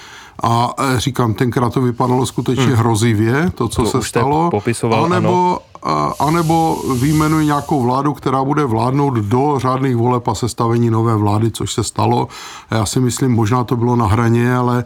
a 0.43 0.71
eh, 0.79 1.01
říkám, 1.01 1.35
tenkrát 1.35 1.73
to 1.73 1.81
vypadalo 1.81 2.27
skutečně 2.27 2.65
hmm. 2.65 2.77
hrozivě, 2.77 3.51
to, 3.55 3.69
co 3.69 3.83
to 3.83 3.91
se 3.91 4.09
stalo, 4.09 4.51
popisoval, 4.51 5.05
anebo, 5.05 5.59
ano. 5.83 6.13
anebo 6.19 6.83
výjmenují 6.95 7.47
nějakou 7.47 7.83
vládu, 7.83 8.15
která 8.15 8.45
bude 8.45 8.65
vládnout 8.65 9.15
do 9.15 9.55
řádných 9.59 9.97
voleb 9.97 10.29
a 10.29 10.35
sestavení 10.35 10.91
nové 10.91 11.17
vlády, 11.17 11.51
což 11.51 11.73
se 11.73 11.85
stalo. 11.85 12.29
Já 12.71 12.87
si 12.87 13.01
myslím, 13.01 13.33
možná 13.33 13.65
to 13.65 13.77
bylo 13.77 13.97
na 13.97 14.07
hraně, 14.07 14.57
ale 14.57 14.85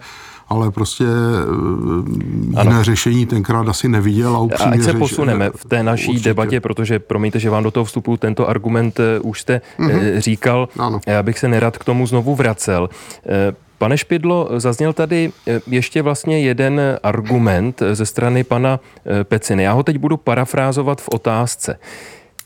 ale 0.49 0.71
prostě 0.71 1.05
eh, 1.05 2.61
ano. 2.61 2.71
jiné 2.71 2.85
řešení 2.85 3.27
tenkrát 3.27 3.69
asi 3.69 3.89
neviděl. 3.89 4.37
A, 4.37 4.39
upřímně 4.39 4.79
ať 4.79 4.83
se 4.83 4.95
posuneme 4.95 5.51
v 5.57 5.65
té 5.65 5.83
naší 5.83 6.09
určitě. 6.09 6.29
debatě, 6.29 6.61
protože 6.61 6.99
promiňte, 6.99 7.39
že 7.39 7.51
vám 7.51 7.63
do 7.63 7.71
toho 7.71 7.85
vstupu 7.85 8.17
tento 8.17 8.49
argument 8.49 9.01
eh, 9.01 9.21
už 9.21 9.41
jste 9.41 9.61
mm-hmm. 9.79 10.19
říkal. 10.19 10.69
Ano. 10.79 11.01
Já 11.07 11.23
bych 11.23 11.39
se 11.39 11.49
nerad 11.49 11.79
k 11.79 11.85
tomu 11.85 12.07
znovu 12.07 12.35
vracel. 12.35 12.89
Pane 13.79 13.99
Špidlo, 13.99 14.49
zazněl 14.57 14.93
tady 14.93 15.33
ještě 15.67 16.03
vlastně 16.03 16.41
jeden 16.41 16.81
argument 17.03 17.83
ze 17.93 18.07
strany 18.07 18.45
pana 18.45 18.81
Peciny. 19.23 19.63
Já 19.63 19.73
ho 19.73 19.83
teď 19.83 19.99
budu 19.99 20.17
parafrázovat 20.17 21.01
v 21.01 21.09
otázce. 21.09 21.79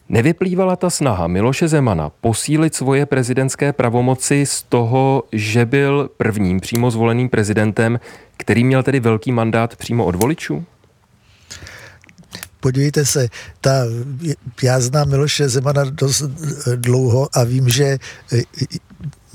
Nevyplývala 0.08 0.76
ta 0.76 0.90
snaha 0.90 1.26
Miloše 1.26 1.68
Zemana 1.68 2.10
posílit 2.10 2.74
svoje 2.74 3.06
prezidentské 3.06 3.72
pravomoci 3.72 4.46
z 4.46 4.62
toho, 4.62 5.22
že 5.32 5.66
byl 5.66 6.10
prvním 6.16 6.60
přímo 6.60 6.90
zvoleným 6.90 7.28
prezidentem, 7.28 8.00
který 8.36 8.64
měl 8.64 8.82
tedy 8.82 9.00
velký 9.00 9.32
mandát 9.32 9.76
přímo 9.76 10.04
od 10.04 10.14
voličů? 10.14 10.64
Podívejte 12.60 13.04
se, 13.04 13.28
ta, 13.60 13.70
já 14.62 14.80
znám 14.80 15.08
Miloše 15.08 15.48
Zemana 15.48 15.84
dost 15.84 16.22
dlouho 16.76 17.28
a 17.34 17.44
vím, 17.44 17.68
že 17.68 17.98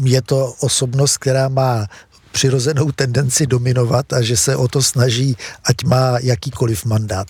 je 0.04 0.22
to 0.22 0.54
osobnost, 0.60 1.18
která 1.18 1.50
má 1.50 1.88
přirozenou 2.32 2.92
tendenci 2.92 3.48
dominovat 3.48 4.14
a 4.14 4.22
že 4.22 4.38
se 4.38 4.56
o 4.56 4.68
to 4.68 4.82
snaží, 4.82 5.38
ať 5.64 5.84
má 5.84 6.20
jakýkoliv 6.22 6.86
mandát. 6.86 7.28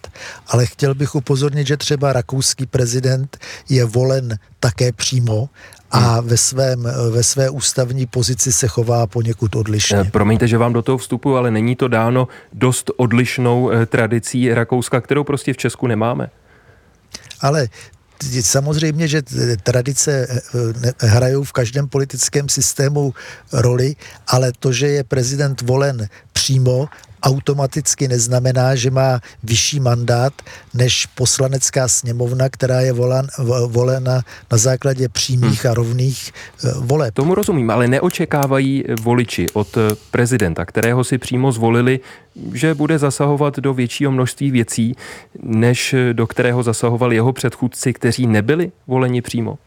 Ale 0.47 0.65
chtěl 0.65 0.95
bych 0.95 1.15
upozornit, 1.15 1.67
že 1.67 1.77
třeba 1.77 2.13
rakouský 2.13 2.65
prezident 2.65 3.37
je 3.69 3.85
volen 3.85 4.37
také 4.59 4.91
přímo 4.91 5.49
a 5.91 5.99
hmm. 5.99 6.27
ve, 6.27 6.37
svém, 6.37 6.87
ve 7.11 7.23
své 7.23 7.49
ústavní 7.49 8.05
pozici 8.05 8.51
se 8.51 8.67
chová 8.67 9.07
poněkud 9.07 9.55
odlišně. 9.55 9.97
Eh, 9.97 10.03
promiňte, 10.03 10.47
že 10.47 10.57
vám 10.57 10.73
do 10.73 10.81
toho 10.81 10.97
vstupu, 10.97 11.35
ale 11.37 11.51
není 11.51 11.75
to 11.75 11.87
dáno 11.87 12.27
dost 12.53 12.91
odlišnou 12.97 13.71
eh, 13.71 13.85
tradicí 13.85 14.53
Rakouska, 14.53 15.01
kterou 15.01 15.23
prostě 15.23 15.53
v 15.53 15.57
Česku 15.57 15.87
nemáme? 15.87 16.29
Ale 17.41 17.67
samozřejmě, 18.41 19.07
že 19.07 19.21
tradice 19.63 20.27
eh, 20.29 20.41
eh, 20.83 21.07
hrajou 21.07 21.43
v 21.43 21.51
každém 21.51 21.87
politickém 21.87 22.49
systému 22.49 23.13
roli, 23.53 23.95
ale 24.27 24.51
to, 24.59 24.71
že 24.71 24.87
je 24.87 25.03
prezident 25.03 25.61
volen 25.61 26.07
přímo 26.33 26.89
automaticky 27.23 28.07
neznamená, 28.07 28.75
že 28.75 28.91
má 28.91 29.19
vyšší 29.43 29.79
mandát 29.79 30.33
než 30.73 31.05
poslanecká 31.05 31.87
sněmovna, 31.87 32.49
která 32.49 32.81
je 32.81 32.93
volan, 32.93 33.27
volena 33.67 34.21
na 34.51 34.57
základě 34.57 35.09
přímých 35.09 35.63
hmm. 35.63 35.71
a 35.71 35.73
rovných 35.73 36.31
eh, 36.63 36.71
voleb. 36.79 37.13
Tomu 37.13 37.35
rozumím, 37.35 37.69
ale 37.69 37.87
neočekávají 37.87 38.83
voliči 39.01 39.45
od 39.53 39.77
prezidenta, 40.11 40.65
kterého 40.65 41.03
si 41.03 41.17
přímo 41.17 41.51
zvolili, 41.51 41.99
že 42.53 42.73
bude 42.73 42.99
zasahovat 42.99 43.59
do 43.59 43.73
většího 43.73 44.11
množství 44.11 44.51
věcí, 44.51 44.95
než 45.43 45.95
do 46.13 46.27
kterého 46.27 46.63
zasahovali 46.63 47.15
jeho 47.15 47.33
předchůdci, 47.33 47.93
kteří 47.93 48.27
nebyli 48.27 48.71
voleni 48.87 49.21
přímo. 49.21 49.57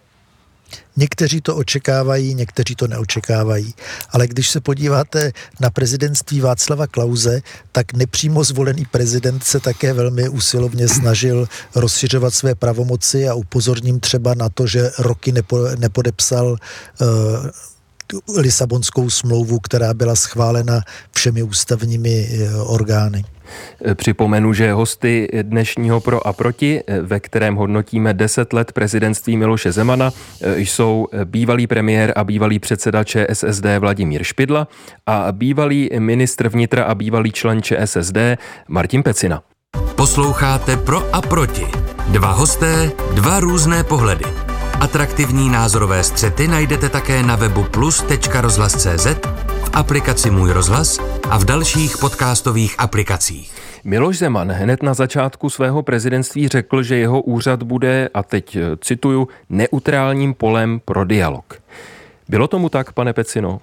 Někteří 0.96 1.40
to 1.40 1.56
očekávají, 1.56 2.34
někteří 2.34 2.74
to 2.74 2.86
neočekávají. 2.86 3.74
Ale 4.10 4.26
když 4.26 4.50
se 4.50 4.60
podíváte 4.60 5.32
na 5.60 5.70
prezidentství 5.70 6.40
Václava 6.40 6.86
Klauze, 6.86 7.40
tak 7.72 7.92
nepřímo 7.92 8.44
zvolený 8.44 8.84
prezident 8.84 9.44
se 9.44 9.60
také 9.60 9.92
velmi 9.92 10.28
usilovně 10.28 10.88
snažil 10.88 11.48
rozšiřovat 11.74 12.34
své 12.34 12.54
pravomoci 12.54 13.28
a 13.28 13.34
upozorním 13.34 14.00
třeba 14.00 14.34
na 14.34 14.48
to, 14.48 14.66
že 14.66 14.90
roky 14.98 15.32
nepo, 15.32 15.58
nepodepsal 15.78 16.56
uh, 17.00 17.06
Lisabonskou 18.36 19.10
smlouvu, 19.10 19.58
která 19.58 19.94
byla 19.94 20.16
schválena 20.16 20.80
všemi 21.12 21.42
ústavními 21.42 22.28
eh, 22.28 22.54
orgány. 22.56 23.24
Připomenu, 23.94 24.52
že 24.52 24.72
hosty 24.72 25.28
dnešního 25.42 26.00
Pro 26.00 26.26
a 26.26 26.32
Proti, 26.32 26.80
ve 27.02 27.20
kterém 27.20 27.54
hodnotíme 27.54 28.14
10 28.14 28.52
let 28.52 28.72
prezidentství 28.72 29.36
Miloše 29.36 29.72
Zemana, 29.72 30.10
jsou 30.56 31.06
bývalý 31.24 31.66
premiér 31.66 32.12
a 32.16 32.24
bývalý 32.24 32.58
předseda 32.58 33.04
ČSSD 33.04 33.64
Vladimír 33.78 34.22
Špidla 34.22 34.68
a 35.06 35.32
bývalý 35.32 35.90
ministr 35.98 36.48
vnitra 36.48 36.84
a 36.84 36.94
bývalý 36.94 37.32
člen 37.32 37.62
ČSSD 37.62 38.16
Martin 38.68 39.02
Pecina. 39.02 39.42
Posloucháte 39.94 40.76
Pro 40.76 41.14
a 41.14 41.22
Proti. 41.22 41.66
Dva 42.08 42.32
hosté, 42.32 42.90
dva 43.14 43.40
různé 43.40 43.84
pohledy. 43.84 44.24
Atraktivní 44.80 45.50
názorové 45.50 46.04
střety 46.04 46.48
najdete 46.48 46.88
také 46.88 47.22
na 47.22 47.36
webu 47.36 47.64
plus.rozhlas.cz 47.64 49.06
v 49.64 49.70
aplikaci 49.72 50.30
Můj 50.30 50.52
rozhlas 50.52 50.98
a 51.30 51.38
v 51.38 51.44
dalších 51.44 51.98
podcastových 51.98 52.74
aplikacích. 52.78 53.52
Miloš 53.84 54.18
Zeman 54.18 54.52
hned 54.52 54.82
na 54.82 54.94
začátku 54.94 55.50
svého 55.50 55.82
prezidentství 55.82 56.48
řekl, 56.48 56.82
že 56.82 56.96
jeho 56.96 57.20
úřad 57.20 57.62
bude, 57.62 58.08
a 58.14 58.22
teď 58.22 58.58
cituju, 58.80 59.28
neutrálním 59.48 60.34
polem 60.34 60.80
pro 60.84 61.04
dialog. 61.04 61.62
Bylo 62.28 62.48
tomu 62.48 62.68
tak, 62.68 62.92
pane 62.92 63.12
Pecino? 63.12 63.60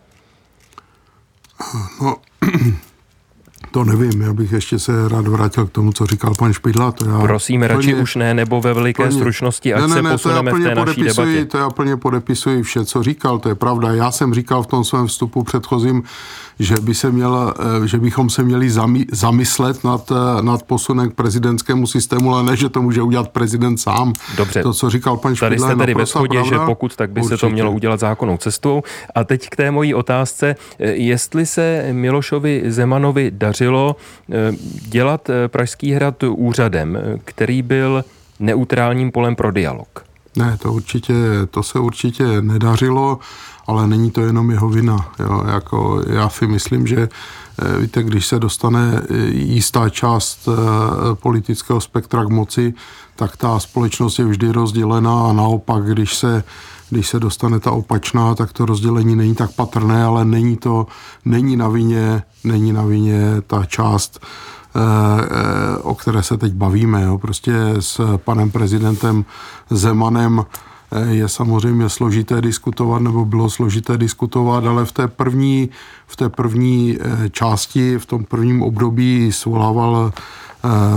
No, 2.01 2.15
to 3.71 3.83
nevím, 3.83 4.21
já 4.21 4.33
bych 4.33 4.51
ještě 4.51 4.79
se 4.79 5.09
rád 5.09 5.27
vrátil 5.27 5.65
k 5.65 5.71
tomu, 5.71 5.91
co 5.91 6.05
říkal 6.05 6.35
pan 6.35 6.53
Špidla. 6.53 6.91
To 6.91 7.09
já 7.09 7.19
Prosím, 7.19 7.63
radši 7.63 7.91
plně, 7.91 8.03
už 8.03 8.15
ne, 8.15 8.33
nebo 8.33 8.61
ve 8.61 8.73
veliké 8.73 9.03
plně, 9.03 9.11
stručnosti, 9.11 9.73
ať 9.73 9.81
ne, 9.81 9.87
ne, 9.87 9.93
se 9.95 10.01
ne, 10.01 10.11
posuneme 10.11 10.51
to 10.51 10.57
já 10.57 10.63
v 10.63 10.73
té 10.73 10.85
naší 10.85 11.03
debatě. 11.03 11.45
To 11.45 11.57
já 11.57 11.69
plně 11.69 11.97
podepisuji 11.97 12.63
vše, 12.63 12.85
co 12.85 13.03
říkal, 13.03 13.39
to 13.39 13.49
je 13.49 13.55
pravda. 13.55 13.91
Já 13.91 14.11
jsem 14.11 14.33
říkal 14.33 14.63
v 14.63 14.67
tom 14.67 14.83
svém 14.83 15.07
vstupu 15.07 15.43
předchozím, 15.43 16.03
že, 16.59 16.75
by 16.81 16.93
se 16.93 17.11
měl, 17.11 17.53
eh, 17.83 17.87
že 17.87 17.97
bychom 17.97 18.29
se 18.29 18.43
měli 18.43 18.69
zamyslet 19.11 19.83
nad, 19.83 20.11
eh, 20.11 20.41
nad 20.41 20.63
posunem 20.63 21.09
k 21.09 21.13
prezidentskému 21.13 21.87
systému, 21.87 22.33
ale 22.33 22.43
ne, 22.43 22.55
že 22.55 22.69
to 22.69 22.81
může 22.81 23.01
udělat 23.01 23.29
prezident 23.29 23.77
sám. 23.77 24.13
Dobře. 24.37 24.63
To, 24.63 24.73
co 24.73 24.89
říkal 24.89 25.17
pan 25.17 25.35
Špidla, 25.35 25.49
Tady 25.49 25.59
jste 25.59 25.75
tedy 25.75 25.93
ve 25.93 26.05
shodě, 26.05 26.43
že 26.43 26.55
pokud, 26.65 26.95
tak 26.95 27.11
by 27.11 27.21
Určitě. 27.21 27.37
se 27.37 27.41
to 27.41 27.49
mělo 27.49 27.71
udělat 27.71 27.99
zákonnou 27.99 28.37
cestou. 28.37 28.83
A 29.15 29.23
teď 29.23 29.49
k 29.49 29.55
té 29.55 29.71
mojí 29.71 29.93
otázce, 29.93 30.55
eh, 30.79 30.91
jestli 30.91 31.45
se 31.45 31.87
Milošovi 31.91 32.63
Zemanovi 32.67 33.31
dařilo 33.61 33.95
dělat 34.89 35.29
Pražský 35.47 35.91
hrad 35.91 36.23
úřadem, 36.23 36.97
který 37.25 37.61
byl 37.61 38.05
neutrálním 38.39 39.11
polem 39.11 39.35
pro 39.35 39.51
dialog. 39.51 40.05
Ne, 40.37 40.57
to 40.61 40.73
určitě, 40.73 41.13
to 41.51 41.63
se 41.63 41.79
určitě 41.79 42.23
nedařilo 42.41 43.19
ale 43.67 43.87
není 43.87 44.11
to 44.11 44.21
jenom 44.21 44.51
jeho 44.51 44.69
vina. 44.69 45.11
Jo. 45.19 45.43
Jako 45.47 46.03
já 46.09 46.29
si 46.29 46.47
myslím, 46.47 46.87
že 46.87 47.09
eh, 47.59 47.81
víte, 47.81 48.03
když 48.03 48.27
se 48.27 48.39
dostane 48.39 49.01
eh, 49.01 49.17
jistá 49.31 49.89
část 49.89 50.47
eh, 50.47 51.15
politického 51.15 51.81
spektra 51.81 52.25
k 52.25 52.29
moci, 52.29 52.73
tak 53.15 53.37
ta 53.37 53.59
společnost 53.59 54.19
je 54.19 54.25
vždy 54.25 54.51
rozdělená 54.51 55.29
a 55.29 55.33
naopak, 55.33 55.83
když 55.83 56.15
se 56.15 56.43
když 56.91 57.07
se 57.07 57.19
dostane 57.19 57.59
ta 57.59 57.71
opačná, 57.71 58.35
tak 58.35 58.53
to 58.53 58.65
rozdělení 58.65 59.15
není 59.15 59.35
tak 59.35 59.51
patrné, 59.51 60.03
ale 60.03 60.25
není 60.25 60.57
to, 60.57 60.87
není 61.25 61.57
na 61.57 61.67
vině, 61.67 62.23
není 62.43 62.73
na 62.73 62.83
vině 62.83 63.21
ta 63.47 63.65
část, 63.65 64.25
o 65.81 65.95
které 65.95 66.23
se 66.23 66.37
teď 66.37 66.53
bavíme. 66.53 67.03
Jo. 67.03 67.17
Prostě 67.17 67.53
s 67.79 68.17
panem 68.17 68.51
prezidentem 68.51 69.25
Zemanem 69.69 70.45
je 71.09 71.27
samozřejmě 71.27 71.89
složité 71.89 72.41
diskutovat, 72.41 73.01
nebo 73.01 73.25
bylo 73.25 73.49
složité 73.49 73.97
diskutovat, 73.97 74.65
ale 74.65 74.85
v 74.85 74.91
té 74.91 75.07
první, 75.07 75.69
v 76.07 76.15
té 76.15 76.29
první 76.29 76.97
eh, 76.99 77.29
části, 77.29 77.97
v 77.97 78.05
tom 78.05 78.25
prvním 78.25 78.61
období 78.61 79.31
svolával 79.31 80.11
eh, 80.15 80.21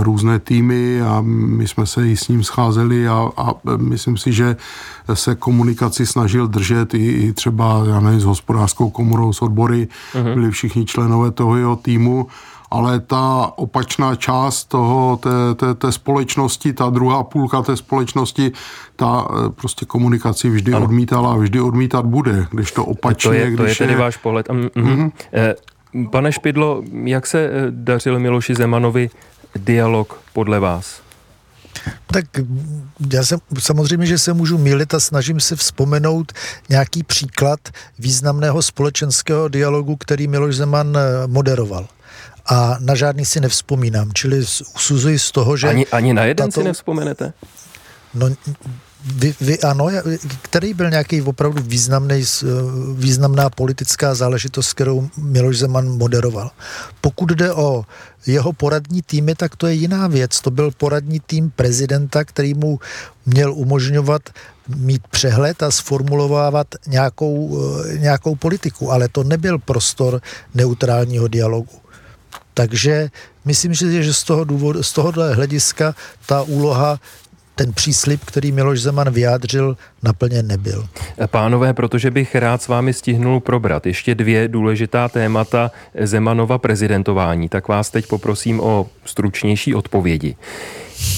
různé 0.01 0.39
týmy 0.39 1.01
a 1.01 1.21
my 1.25 1.67
jsme 1.67 1.85
se 1.85 2.07
i 2.07 2.17
s 2.17 2.27
ním 2.27 2.43
scházeli 2.43 3.07
a, 3.07 3.29
a 3.37 3.53
myslím 3.77 4.17
si, 4.17 4.33
že 4.33 4.55
se 5.13 5.35
komunikaci 5.35 6.05
snažil 6.05 6.47
držet 6.47 6.93
i, 6.93 7.11
i 7.11 7.33
třeba, 7.33 7.83
já 7.87 7.99
nevím, 7.99 8.19
s 8.19 8.23
hospodářskou 8.23 8.89
komorou, 8.89 9.33
s 9.33 9.41
odbory, 9.41 9.87
uh-huh. 10.13 10.33
byli 10.33 10.51
všichni 10.51 10.85
členové 10.85 11.31
toho 11.31 11.57
jeho 11.57 11.75
týmu 11.75 12.27
ale 12.71 12.99
ta 12.99 13.51
opačná 13.55 14.15
část 14.15 14.65
toho, 14.65 15.17
té, 15.17 15.29
té, 15.55 15.73
té 15.73 15.91
společnosti, 15.91 16.73
ta 16.73 16.89
druhá 16.89 17.23
půlka 17.23 17.61
té 17.61 17.77
společnosti, 17.77 18.51
ta 18.95 19.27
eh, 19.29 19.49
prostě 19.49 19.85
komunikaci 19.85 20.49
vždy 20.49 20.73
ano. 20.73 20.85
odmítala 20.85 21.33
a 21.33 21.37
vždy 21.37 21.61
odmítat 21.61 22.05
bude, 22.05 22.47
když 22.51 22.71
to 22.71 22.85
opačně. 22.85 23.29
To 23.29 23.33
je, 23.33 23.57
to 23.57 23.65
je 23.65 23.75
tedy 23.75 23.93
je... 23.93 23.97
váš 23.97 24.17
pohled. 24.17 24.47
Mm-hmm. 24.47 24.69
Mm-hmm. 24.75 25.11
Pane 26.11 26.31
Špidlo, 26.31 26.83
jak 27.03 27.27
se 27.27 27.39
eh, 27.39 27.51
dařil 27.69 28.19
Miloši 28.19 28.55
Zemanovi 28.55 29.09
dialog 29.55 30.21
podle 30.33 30.59
vás? 30.59 31.01
Tak 32.07 32.25
já 33.13 33.25
jsem, 33.25 33.39
samozřejmě, 33.59 34.05
že 34.05 34.17
se 34.17 34.33
můžu 34.33 34.57
mílit 34.57 34.93
a 34.93 34.99
snažím 34.99 35.39
se 35.39 35.55
vzpomenout 35.55 36.31
nějaký 36.69 37.03
příklad 37.03 37.59
významného 37.99 38.61
společenského 38.61 39.47
dialogu, 39.47 39.95
který 39.95 40.27
Miloš 40.27 40.55
Zeman 40.55 40.97
moderoval 41.27 41.87
a 42.45 42.77
na 42.79 42.95
žádný 42.95 43.25
si 43.25 43.39
nevzpomínám. 43.39 44.13
Čili 44.13 44.45
usuzuji 44.75 45.19
z 45.19 45.31
toho, 45.31 45.57
že... 45.57 45.67
Ani, 45.67 45.87
ani 45.87 46.13
na 46.13 46.23
jeden 46.23 46.47
tato, 46.47 46.61
si 46.61 46.63
nevzpomenete? 46.63 47.33
No, 48.13 48.29
vy, 49.05 49.35
vy 49.41 49.59
ano, 49.59 49.87
který 50.41 50.73
byl 50.73 50.89
nějaký 50.89 51.21
opravdu 51.21 51.63
významný, 51.65 52.23
významná 52.93 53.49
politická 53.49 54.15
záležitost, 54.15 54.73
kterou 54.73 55.09
Miloš 55.17 55.57
Zeman 55.57 55.97
moderoval. 55.97 56.51
Pokud 57.01 57.29
jde 57.29 57.53
o 57.53 57.85
jeho 58.27 58.53
poradní 58.53 59.01
týmy, 59.01 59.35
tak 59.35 59.55
to 59.55 59.67
je 59.67 59.73
jiná 59.73 60.07
věc. 60.07 60.41
To 60.41 60.51
byl 60.51 60.71
poradní 60.71 61.19
tým 61.19 61.51
prezidenta, 61.55 62.23
který 62.23 62.53
mu 62.53 62.79
měl 63.25 63.53
umožňovat 63.53 64.21
mít 64.75 65.07
přehled 65.07 65.63
a 65.63 65.71
sformulovávat 65.71 66.67
nějakou, 66.87 67.61
nějakou 67.97 68.35
politiku, 68.35 68.91
ale 68.91 69.09
to 69.09 69.23
nebyl 69.23 69.59
prostor 69.59 70.21
neutrálního 70.53 71.27
dialogu. 71.27 71.85
Takže 72.53 73.09
myslím, 73.45 73.73
že 73.73 74.13
z, 74.13 74.23
toho 74.23 74.43
důvodu, 74.43 74.83
z 74.83 74.93
tohohle 74.93 75.33
hlediska 75.33 75.95
ta 76.25 76.41
úloha 76.41 76.99
ten 77.55 77.73
příslip, 77.73 78.21
který 78.25 78.51
Miloš 78.51 78.81
Zeman 78.81 79.09
vyjádřil, 79.09 79.77
naplněn 80.03 80.47
nebyl. 80.47 80.87
Pánové, 81.27 81.73
protože 81.73 82.11
bych 82.11 82.35
rád 82.35 82.61
s 82.61 82.67
vámi 82.67 82.93
stihnul 82.93 83.39
probrat 83.39 83.85
ještě 83.85 84.15
dvě 84.15 84.47
důležitá 84.47 85.09
témata 85.09 85.71
Zemanova 86.01 86.57
prezidentování, 86.57 87.49
tak 87.49 87.67
vás 87.67 87.89
teď 87.89 88.07
poprosím 88.07 88.59
o 88.59 88.87
stručnější 89.05 89.75
odpovědi. 89.75 90.35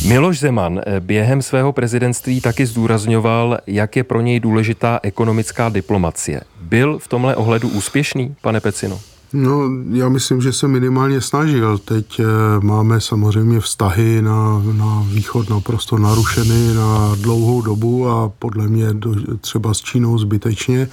Miloš 0.07 0.39
Zeman 0.39 0.81
během 0.99 1.41
svého 1.41 1.73
prezidentství 1.73 2.41
taky 2.41 2.65
zdůrazňoval, 2.65 3.57
jak 3.67 3.95
je 3.95 4.03
pro 4.03 4.21
něj 4.21 4.39
důležitá 4.39 4.99
ekonomická 5.03 5.69
diplomacie. 5.69 6.41
Byl 6.61 6.99
v 6.99 7.07
tomhle 7.07 7.35
ohledu 7.35 7.69
úspěšný, 7.69 8.35
pane 8.41 8.59
Pecino? 8.59 8.99
No, 9.33 9.69
já 9.91 10.09
myslím, 10.09 10.41
že 10.41 10.53
se 10.53 10.67
minimálně 10.67 11.21
snažil. 11.21 11.77
Teď 11.77 12.19
eh, 12.19 12.25
máme 12.61 13.01
samozřejmě 13.01 13.59
vztahy 13.59 14.21
na, 14.21 14.63
na 14.73 15.05
východ 15.07 15.49
naprosto 15.49 15.97
narušeny 15.97 16.73
na 16.73 17.15
dlouhou 17.21 17.61
dobu 17.61 18.09
a 18.09 18.29
podle 18.39 18.67
mě 18.67 18.93
do, 18.93 19.15
třeba 19.41 19.73
s 19.73 19.77
Čínou 19.77 20.17
zbytečně, 20.17 20.89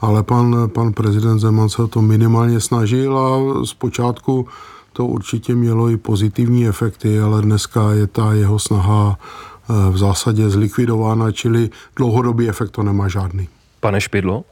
ale 0.00 0.22
pan, 0.22 0.70
pan 0.74 0.92
prezident 0.92 1.38
Zeman 1.38 1.68
se 1.68 1.86
to 1.86 2.02
minimálně 2.02 2.60
snažil 2.60 3.18
a 3.18 3.64
zpočátku 3.66 4.46
to 4.92 5.06
určitě 5.06 5.54
mělo 5.54 5.90
i 5.90 5.96
pozitivní 5.96 6.68
efekty, 6.68 7.20
ale 7.20 7.42
dneska 7.42 7.92
je 7.92 8.06
ta 8.06 8.32
jeho 8.32 8.58
snaha 8.58 9.18
eh, 9.18 9.90
v 9.90 9.98
zásadě 9.98 10.50
zlikvidována, 10.50 11.32
čili 11.32 11.70
dlouhodobý 11.96 12.48
efekt 12.48 12.70
to 12.70 12.82
nemá 12.82 13.08
žádný. 13.08 13.48
Pane 13.80 14.00
Špidlo? 14.00 14.44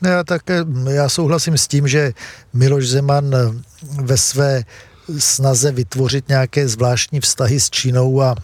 Ne, 0.00 0.10
já 0.10 0.24
také, 0.24 0.64
já 0.90 1.08
souhlasím 1.08 1.58
s 1.58 1.68
tím, 1.68 1.88
že 1.88 2.12
Miloš 2.52 2.88
Zeman 2.88 3.34
ve 4.02 4.16
své 4.16 4.64
snaze 5.18 5.72
vytvořit 5.72 6.28
nějaké 6.28 6.68
zvláštní 6.68 7.20
vztahy 7.20 7.60
s 7.60 7.70
Čínou 7.70 8.22
a 8.22 8.34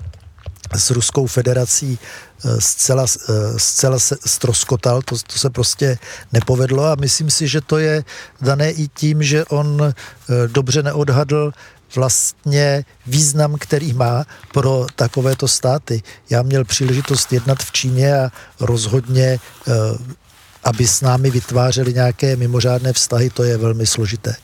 s 0.75 0.91
Ruskou 0.91 1.27
federací 1.27 1.99
eh, 2.45 2.61
zcela, 2.61 3.05
eh, 3.05 3.33
zcela 3.59 3.99
se 3.99 4.17
stroskotal, 4.27 5.03
to, 5.03 5.17
to 5.27 5.39
se 5.39 5.51
prostě 5.51 5.99
nepovedlo 6.33 6.85
a 6.85 6.95
myslím 6.95 7.31
si, 7.31 7.49
že 7.49 7.61
to 7.61 7.79
je 7.79 8.05
dané 8.41 8.71
i 8.71 8.89
tím, 8.89 9.23
že 9.23 9.45
on 9.45 9.83
eh, 9.83 9.95
dobře 10.49 10.83
neodhadl 10.83 11.53
vlastně 11.97 12.85
význam, 13.07 13.57
který 13.59 13.93
má 13.93 14.25
pro 14.53 14.87
takovéto 14.97 15.49
státy. 15.49 16.03
Já 16.31 16.43
měl 16.43 16.65
příležitost 16.65 17.33
jednat 17.33 17.59
v 17.59 17.73
Číně 17.73 18.19
a 18.19 18.31
rozhodně 18.61 19.39
aby 20.67 20.87
s 20.87 21.01
námi 21.01 21.31
vytvářeli 21.31 21.95
nějaké 21.95 22.37
mimořádné 22.37 22.93
vztahy, 22.93 23.31
to 23.31 23.43
je 23.43 23.57
velmi 23.57 23.87
složité. 23.87 24.35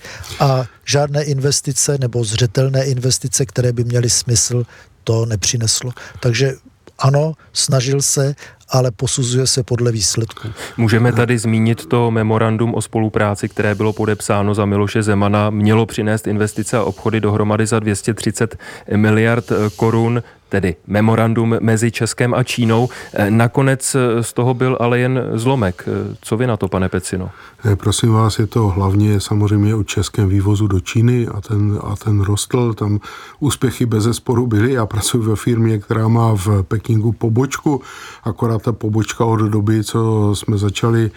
A 0.40 0.64
žádné 0.84 1.22
investice 1.22 1.96
nebo 2.00 2.24
zřetelné 2.24 2.84
investice, 2.84 3.46
které 3.46 3.72
by 3.72 3.84
měly 3.84 4.10
smysl, 4.10 4.64
to 5.04 5.26
nepřineslo. 5.26 5.92
Takže 6.20 6.52
ano, 6.98 7.34
snažil 7.52 8.02
se, 8.02 8.34
ale 8.68 8.90
posuzuje 8.90 9.46
se 9.46 9.62
podle 9.62 9.92
výsledků. 9.92 10.48
Můžeme 10.76 11.12
tady 11.12 11.38
zmínit 11.38 11.86
to 11.86 12.10
memorandum 12.10 12.74
o 12.74 12.82
spolupráci, 12.82 13.48
které 13.48 13.74
bylo 13.74 13.92
podepsáno 13.92 14.54
za 14.54 14.64
Miloše 14.64 15.02
Zemana, 15.02 15.50
mělo 15.50 15.86
přinést 15.86 16.26
investice 16.26 16.76
a 16.76 16.82
obchody 16.82 17.20
dohromady 17.20 17.66
za 17.66 17.78
230 17.78 18.56
miliard 18.96 19.52
korun 19.76 20.22
tedy 20.52 20.76
memorandum 20.86 21.56
mezi 21.60 21.90
Českem 21.90 22.34
a 22.34 22.42
Čínou. 22.44 22.88
Eh, 22.88 23.30
nakonec 23.30 23.96
eh, 23.96 24.22
z 24.22 24.32
toho 24.32 24.54
byl 24.54 24.76
ale 24.80 24.98
jen 24.98 25.20
zlomek. 25.34 25.84
Eh, 25.88 26.16
co 26.20 26.36
vy 26.36 26.46
na 26.46 26.56
to, 26.56 26.68
pane 26.68 26.88
Pecino? 26.88 27.30
Prosím 27.76 28.12
vás, 28.12 28.38
je 28.38 28.46
to 28.46 28.68
hlavně 28.68 29.20
samozřejmě 29.20 29.74
o 29.74 29.84
českém 29.84 30.28
vývozu 30.28 30.66
do 30.66 30.80
Číny 30.80 31.26
a 31.26 31.40
ten, 31.40 31.78
a 31.82 31.96
ten 31.96 32.20
rostl. 32.20 32.74
Tam 32.74 33.00
úspěchy 33.40 33.86
bez 33.86 34.04
zesporu 34.04 34.46
byly. 34.46 34.72
Já 34.72 34.86
pracuji 34.86 35.22
ve 35.22 35.36
firmě, 35.36 35.78
která 35.78 36.08
má 36.08 36.36
v 36.36 36.62
Pekingu 36.62 37.12
pobočku, 37.12 37.80
akorát 38.24 38.62
ta 38.62 38.72
pobočka 38.72 39.24
od 39.24 39.40
doby, 39.40 39.84
co 39.84 40.30
jsme 40.34 40.58
začali 40.58 41.10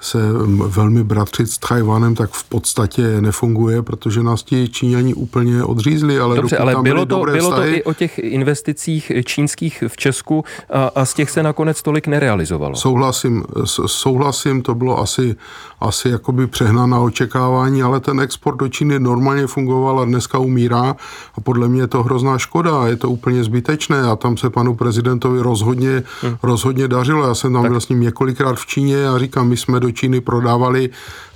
se 0.00 0.18
velmi 0.66 1.04
bratřit 1.04 1.50
s 1.50 1.58
Tajvanem, 1.58 2.14
tak 2.14 2.30
v 2.30 2.44
podstatě 2.44 3.20
nefunguje, 3.20 3.82
protože 3.82 4.22
nás 4.22 4.42
ti 4.42 4.68
Číňani 4.68 5.14
úplně 5.14 5.64
odřízli. 5.64 6.18
Ale 6.18 6.36
Dobře, 6.36 6.56
ale 6.58 6.76
bylo 6.82 7.06
to, 7.06 7.24
bylo 7.24 7.54
to 7.54 7.64
i 7.64 7.82
o 7.82 7.94
těch 7.94 8.18
investicích 8.18 9.12
čínských 9.24 9.84
v 9.88 9.96
Česku 9.96 10.44
a, 10.70 10.90
a 10.94 11.04
z 11.04 11.14
těch 11.14 11.30
se 11.30 11.42
nakonec 11.42 11.82
tolik 11.82 12.06
nerealizovalo. 12.06 12.76
Souhlasím, 12.76 13.44
souhlasím 13.86 14.62
to 14.62 14.74
bylo 14.74 15.00
asi, 15.00 15.36
asi 15.80 16.08
jakoby 16.08 16.46
přehnaná 16.46 17.00
očekávání, 17.00 17.82
ale 17.82 18.00
ten 18.00 18.20
export 18.20 18.56
do 18.56 18.68
Číny 18.68 18.98
normálně 18.98 19.46
fungoval 19.46 20.00
a 20.00 20.04
dneska 20.04 20.38
umírá 20.38 20.96
a 21.34 21.40
podle 21.40 21.68
mě 21.68 21.82
je 21.82 21.86
to 21.86 22.02
hrozná 22.02 22.38
škoda, 22.38 22.86
je 22.86 22.96
to 22.96 23.10
úplně 23.10 23.44
zbytečné 23.44 24.02
a 24.02 24.16
tam 24.16 24.36
se 24.36 24.50
panu 24.50 24.74
prezidentovi 24.74 25.40
rozhodně, 25.40 26.02
hmm. 26.22 26.36
rozhodně 26.42 26.88
dařilo. 26.88 27.26
Já 27.26 27.34
jsem 27.34 27.52
tam 27.52 27.62
tak. 27.62 27.70
byl 27.70 27.80
s 27.80 27.88
ním 27.88 28.00
několikrát 28.00 28.56
v 28.56 28.66
Číně 28.66 29.08
a 29.08 29.18
říkám, 29.18 29.48
my 29.48 29.56
jsme 29.56 29.80
do 29.80 29.89
Číny 29.92 30.20
prodávali, 30.20 30.90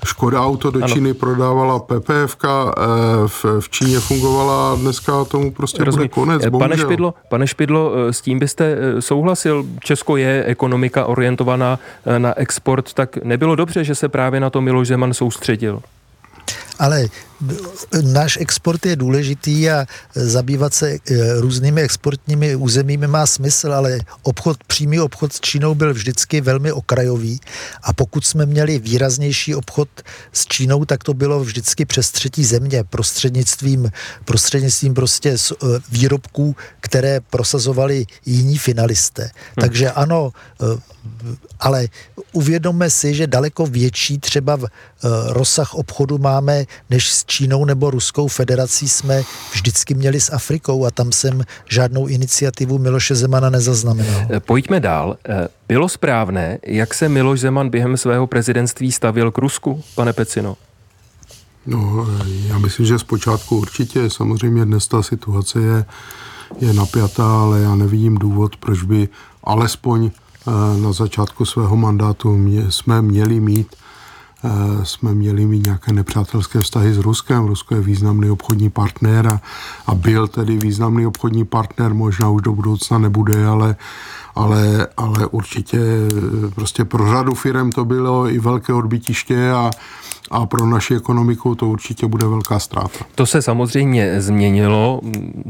Škoda 0.05 0.41
Auto 0.41 0.71
do 0.71 0.79
ano. 0.85 0.95
Číny 0.95 1.15
prodávala 1.15 1.79
PPF, 1.79 2.37
eh, 2.45 2.49
v, 3.27 3.45
v 3.61 3.69
Číně 3.69 4.01
fungovala 4.01 4.73
a 4.73 4.77
dneska 4.77 5.25
tomu 5.25 5.53
prostě 5.53 5.85
Rozumím. 5.85 6.09
bude 6.09 6.09
konec. 6.09 6.43
Eh, 6.45 6.51
pane 6.51 6.79
Špidlo, 6.79 7.15
pane 7.29 7.47
Špidlo, 7.47 7.93
eh, 7.95 8.13
s 8.13 8.21
tím 8.21 8.39
byste 8.39 8.77
souhlasil, 9.01 9.67
Česko 9.81 10.17
je 10.17 10.45
ekonomika 10.45 11.07
orientovaná 11.07 11.79
na 12.19 12.39
export, 12.39 12.93
tak 12.93 13.17
nebylo 13.17 13.57
dobře, 13.57 13.85
že 13.85 13.95
se 13.95 14.09
právě 14.09 14.41
na 14.41 14.51
to 14.51 14.61
Miloš 14.61 14.89
Zeman 14.89 15.15
soustředil? 15.15 15.83
Ale 16.79 17.07
náš 18.03 18.39
export 18.41 18.87
je 18.87 18.97
důležitý 18.97 19.71
a 19.71 19.87
zabývat 20.15 20.75
se 20.75 20.91
eh, 20.91 21.41
různými 21.41 21.83
exportními 21.83 22.57
územími 22.57 23.07
má 23.07 23.27
smysl, 23.27 23.73
ale 23.73 23.99
obchod, 24.23 24.65
přímý 24.65 25.01
obchod 25.01 25.33
s 25.33 25.41
Čínou 25.41 25.75
byl 25.75 25.95
vždycky 25.95 26.41
velmi 26.41 26.73
okrajový 26.73 27.41
a 27.83 27.93
pokud 27.93 28.27
jsme 28.27 28.47
měli 28.47 28.79
výraznější 28.79 29.55
obchod 29.55 29.89
s 30.33 30.47
Čínou, 30.47 30.85
tak 30.85 31.05
to 31.05 31.15
bylo 31.15 31.41
vždycky 31.41 31.85
přes 31.85 32.11
třetí 32.11 32.45
země 32.45 32.85
prostřednictvím, 32.85 33.91
prostřednictvím 34.25 34.95
prostě 34.95 35.31
eh, 35.31 35.67
výrobků, 35.91 36.57
které 36.81 37.21
prosazovali 37.21 38.07
jiní 38.27 38.59
finalisté. 38.59 39.23
Hmm. 39.23 39.31
Takže 39.61 39.91
ano, 39.91 40.33
eh, 40.63 40.81
ale 41.61 41.89
uvědomme 42.33 42.91
si, 42.91 43.15
že 43.15 43.27
daleko 43.27 43.67
větší 43.67 44.19
třeba 44.19 44.59
rozsah 45.29 45.75
obchodu 45.75 46.19
máme 46.19 46.65
než 46.91 47.13
s 47.13 47.24
Čínou 47.27 47.65
nebo 47.65 47.91
Ruskou 47.91 48.29
federací 48.29 48.89
jsme 48.89 49.23
vždycky 49.53 49.95
měli 49.95 50.21
s 50.21 50.33
Afrikou 50.33 50.87
a 50.87 50.91
tam 50.91 51.13
jsem 51.13 51.43
žádnou 51.69 52.07
iniciativu 52.07 52.79
Miloše 52.79 53.15
Zemana 53.15 53.51
nezaznamenal. 53.51 54.27
Eh, 54.31 54.41
pojďme 54.41 54.81
dál. 54.81 55.17
Eh, 55.29 55.49
bylo 55.69 55.89
správné, 55.89 56.59
jak 56.67 56.95
se 56.95 57.09
Miloš 57.09 57.41
Zeman 57.41 57.71
během 57.71 57.97
svého 57.97 58.27
prezidentství 58.27 58.93
stavil 58.93 59.31
k 59.31 59.39
Rusku, 59.39 59.83
pane 59.95 60.13
Pecino? 60.13 60.57
No, 61.67 62.07
eh, 62.21 62.25
já 62.49 62.59
myslím, 62.59 62.87
že 62.87 62.99
zpočátku 62.99 63.59
určitě. 63.59 64.11
Samozřejmě 64.11 64.65
dnes 64.65 64.89
ta 64.89 65.03
situace 65.03 65.61
je, 65.61 65.85
je 66.61 66.75
napjatá, 66.75 67.41
ale 67.41 67.61
já 67.61 67.75
nevidím 67.75 68.15
důvod, 68.15 68.57
proč 68.57 68.83
by 68.83 69.09
alespoň 69.45 70.11
na 70.83 70.93
začátku 70.93 71.45
svého 71.45 71.77
mandátu 71.77 72.37
mě, 72.37 72.71
jsme 72.71 73.03
měli 73.03 73.41
mít 73.41 73.77
jsme 74.83 75.15
měli 75.15 75.47
mít 75.47 75.67
nějaké 75.67 75.93
nepřátelské 75.93 76.61
vztahy 76.61 76.95
s 76.95 76.99
Ruskem. 76.99 77.45
Rusko 77.45 77.75
je 77.75 77.81
významný 77.81 78.31
obchodní 78.31 78.71
partner 78.71 79.27
a, 79.27 79.41
a 79.87 79.95
byl 79.95 80.29
tedy 80.29 80.59
významný 80.59 81.07
obchodní 81.07 81.45
partner, 81.45 81.95
možná 81.95 82.29
už 82.29 82.43
do 82.43 82.53
budoucna 82.53 82.99
nebude, 82.99 83.47
ale, 83.47 83.77
ale, 84.35 84.87
ale 84.97 85.27
určitě 85.27 85.79
eh, 85.79 86.51
prostě 86.55 86.85
pro 86.85 87.09
řadu 87.09 87.35
firm 87.35 87.71
to 87.71 87.85
bylo 87.85 88.31
i 88.31 88.39
velké 88.39 88.73
odbytiště 88.73 89.51
a, 89.51 89.71
a 90.31 90.47
pro 90.47 90.67
naši 90.67 90.95
ekonomiku 90.97 91.55
to 91.55 91.67
určitě 91.67 92.07
bude 92.07 92.27
velká 92.27 92.59
ztráta. 92.59 93.05
To 93.15 93.27
se 93.27 93.43
samozřejmě 93.43 94.21
změnilo 94.21 95.01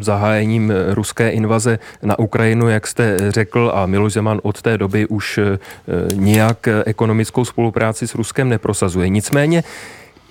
zahájením 0.01 0.73
ruské 0.91 1.31
invaze 1.31 1.79
na 2.03 2.19
Ukrajinu, 2.19 2.69
jak 2.69 2.87
jste 2.87 3.17
řekl, 3.29 3.73
a 3.75 3.87
Miloš 3.87 4.13
Zeman 4.13 4.41
od 4.43 4.63
té 4.63 4.79
doby 4.79 5.07
už 5.07 5.39
eh, 5.39 5.59
nijak 6.15 6.69
ekonomickou 6.87 7.45
spolupráci 7.45 8.09
s 8.09 8.15
Ruskem 8.15 8.49
neprosazuje. 8.49 9.09
Nicméně 9.09 9.63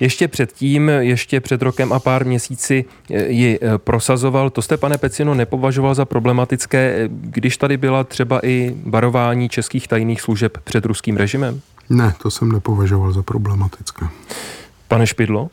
ještě 0.04 0.28
předtím, 0.28 0.90
ještě 0.90 1.42
před 1.42 1.62
rokem 1.62 1.94
a 1.94 2.00
pár 2.00 2.26
měsíci 2.26 2.86
eh, 3.12 3.26
ji 3.28 3.60
eh, 3.62 3.78
prosazoval. 3.78 4.50
To 4.50 4.62
jste, 4.62 4.78
pane 4.78 4.98
Pecino, 4.98 5.34
nepovažoval 5.34 5.96
za 5.96 6.06
problematické, 6.06 7.10
když 7.12 7.58
tady 7.58 7.78
byla 7.78 8.04
třeba 8.04 8.46
i 8.46 8.76
varování 8.86 9.50
českých 9.50 9.88
tajných 9.88 10.22
služeb 10.22 10.58
před 10.64 10.86
ruským 10.86 11.18
režimem? 11.18 11.62
Ne, 11.90 12.14
to 12.22 12.32
jsem 12.32 12.52
nepovažoval 12.52 13.14
za 13.14 13.24
problematické. 13.24 14.06
Pane 14.88 15.08
Špidlo? 15.08 15.50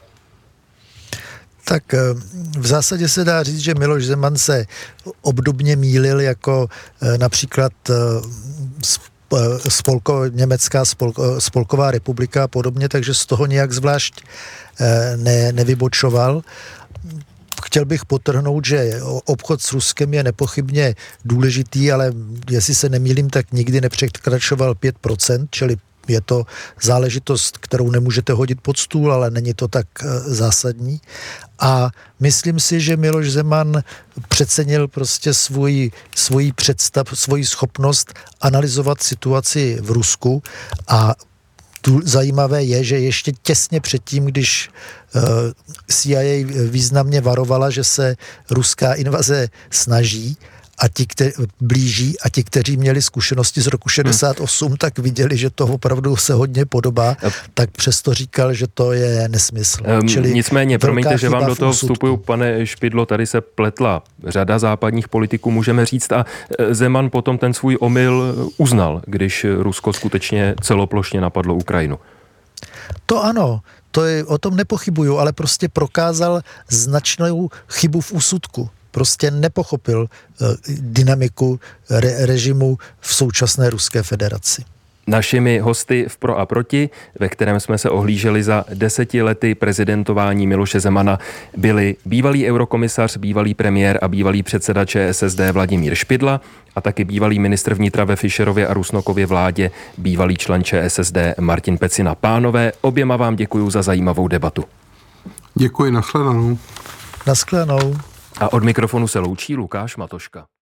Tak 1.65 1.95
eh, 1.95 1.99
v 2.59 2.67
zásadě 2.67 3.09
se 3.09 3.25
dá 3.25 3.43
říct, 3.43 3.59
že 3.59 3.75
Miloš 3.75 4.05
Zeman 4.05 4.37
se 4.37 4.67
obdobně 5.23 5.77
mýlil 5.77 6.21
jako 6.21 6.69
eh, 7.03 7.19
například 7.19 7.73
eh, 7.91 7.95
spolko, 9.69 10.27
Německá 10.27 10.85
spolko, 10.85 11.41
spolková 11.41 11.91
republika 11.91 12.45
a 12.45 12.49
podobně, 12.49 12.89
takže 12.89 13.15
z 13.15 13.27
toho 13.27 13.47
nějak 13.47 13.73
zvlášť 13.73 14.25
ne, 15.17 15.53
nevybočoval. 15.53 16.43
Chtěl 17.65 17.85
bych 17.85 18.05
potrhnout, 18.05 18.65
že 18.65 19.01
obchod 19.25 19.63
s 19.63 19.73
Ruskem 19.73 20.15
je 20.15 20.23
nepochybně 20.23 20.95
důležitý, 21.25 21.93
ale 21.93 22.13
jestli 22.51 22.75
se 22.75 22.89
nemýlím, 22.89 23.31
tak 23.31 23.53
nikdy 23.53 23.81
nepřekračoval 23.81 24.75
5%, 24.75 25.47
čili 25.51 25.77
je 26.11 26.21
to 26.21 26.45
záležitost, 26.83 27.59
kterou 27.59 27.91
nemůžete 27.91 28.33
hodit 28.33 28.61
pod 28.61 28.77
stůl, 28.77 29.13
ale 29.13 29.31
není 29.31 29.55
to 29.55 29.69
tak 29.69 29.87
eh, 30.03 30.07
zásadní. 30.21 31.01
A 31.59 31.91
myslím 32.21 32.61
si, 32.61 32.81
že 32.81 32.97
Miloš 32.97 33.33
Zeman 33.33 33.83
přecenil 34.29 34.89
prostě 34.89 35.35
svůj, 35.35 35.91
svůj 36.15 36.53
představ, 36.53 37.07
svoji 37.15 37.47
schopnost 37.47 38.15
analyzovat 38.41 39.03
situaci 39.03 39.79
v 39.81 39.91
Rusku 39.91 40.43
a 40.89 41.15
tu 41.81 42.01
zajímavé 42.05 42.65
je, 42.65 42.85
že 42.85 42.99
ještě 42.99 43.33
těsně 43.43 43.81
předtím, 43.81 44.25
když 44.27 44.71
eh, 45.15 45.21
CIA 45.89 46.47
významně 46.71 47.21
varovala, 47.21 47.71
že 47.71 47.85
se 47.85 48.17
ruská 48.51 48.95
invaze 48.95 49.49
snaží, 49.71 50.37
a 50.81 50.89
ti, 50.89 51.07
kteří 51.07 51.33
blíží 51.61 52.21
a 52.21 52.29
ti, 52.29 52.45
kteří 52.45 52.77
měli 52.77 53.03
zkušenosti 53.03 53.61
z 53.61 53.67
roku 53.67 53.89
68, 53.89 54.69
hmm. 54.69 54.77
tak 54.77 54.99
viděli, 54.99 55.37
že 55.37 55.51
to 55.51 55.67
opravdu 55.67 56.17
se 56.17 56.35
hodně 56.35 56.67
podobá, 56.67 57.17
tak 57.55 57.71
přesto 57.71 58.15
říkal, 58.15 58.55
že 58.55 58.67
to 58.75 58.93
je 58.93 59.29
nesmysl. 59.29 59.83
Um, 60.01 60.09
Čili 60.09 60.35
Nicméně, 60.35 60.79
promiňte, 60.79 61.19
že 61.19 61.29
vám 61.29 61.47
do 61.47 61.55
toho 61.55 61.73
vstupuju, 61.73 62.17
pane 62.17 62.67
Špidlo, 62.67 63.07
tady 63.07 63.27
se 63.27 63.41
pletla 63.41 64.03
řada 64.27 64.59
západních 64.59 65.09
politiků, 65.09 65.51
můžeme 65.51 65.87
říct, 65.87 66.13
a 66.13 66.25
e, 66.59 66.75
Zeman 66.75 67.11
potom 67.11 67.39
ten 67.39 67.55
svůj 67.55 67.77
omyl 67.81 68.35
uznal, 68.57 69.03
když 69.07 69.47
Rusko 69.59 69.93
skutečně 69.93 70.55
celoplošně 70.61 71.21
napadlo 71.21 71.55
Ukrajinu. 71.55 71.99
To 73.07 73.25
ano, 73.25 73.61
to 73.91 74.05
je, 74.05 74.25
o 74.25 74.39
tom 74.39 74.57
nepochybuju, 74.57 75.19
ale 75.19 75.33
prostě 75.33 75.69
prokázal 75.69 76.41
značnou 76.69 77.49
chybu 77.69 78.01
v 78.01 78.13
úsudku 78.13 78.71
prostě 78.91 79.31
nepochopil 79.31 80.07
eh, 80.07 80.45
dynamiku 80.79 81.61
re- 81.91 82.27
režimu 82.27 82.79
v 83.01 83.15
současné 83.15 83.71
Ruské 83.71 84.03
federaci. 84.03 84.65
Našimi 85.07 85.59
hosty 85.59 86.07
v 86.09 86.17
Pro 86.17 86.39
a 86.39 86.47
Proti, 86.47 86.91
ve 87.21 87.29
kterém 87.29 87.61
jsme 87.61 87.79
se 87.79 87.91
ohlíželi 87.91 88.43
za 88.43 88.65
deseti 88.75 89.23
lety 89.23 89.55
prezidentování 89.55 90.47
Miloše 90.47 90.81
Zemana, 90.81 91.19
byli 91.57 91.97
bývalý 92.05 92.51
eurokomisař, 92.51 93.17
bývalý 93.17 93.55
premiér 93.55 93.99
a 94.03 94.09
bývalý 94.09 94.43
předseda 94.43 94.85
ČSSD 94.85 95.41
Vladimír 95.53 95.95
Špidla 95.95 96.41
a 96.77 96.81
taky 96.81 97.05
bývalý 97.05 97.39
ministr 97.39 97.75
vnitra 97.75 98.05
ve 98.05 98.17
Fischerově 98.17 98.67
a 98.67 98.75
Rusnokově 98.75 99.27
vládě, 99.27 99.71
bývalý 99.99 100.37
člen 100.37 100.65
ČSSD 100.65 101.17
Martin 101.41 101.79
Pecina. 101.79 102.15
Pánové, 102.15 102.73
oběma 102.81 103.17
vám 103.17 103.37
děkuji 103.37 103.71
za 103.71 103.83
zajímavou 103.83 104.29
debatu. 104.29 104.65
Děkuji, 105.55 105.93
nashledanou. 105.93 106.59
Nashledanou. 107.27 107.97
A 108.41 108.53
od 108.53 108.65
mikrofonu 108.65 109.09
se 109.09 109.19
loučí 109.19 109.57
Lukáš 109.57 109.97
Matoška. 109.97 110.47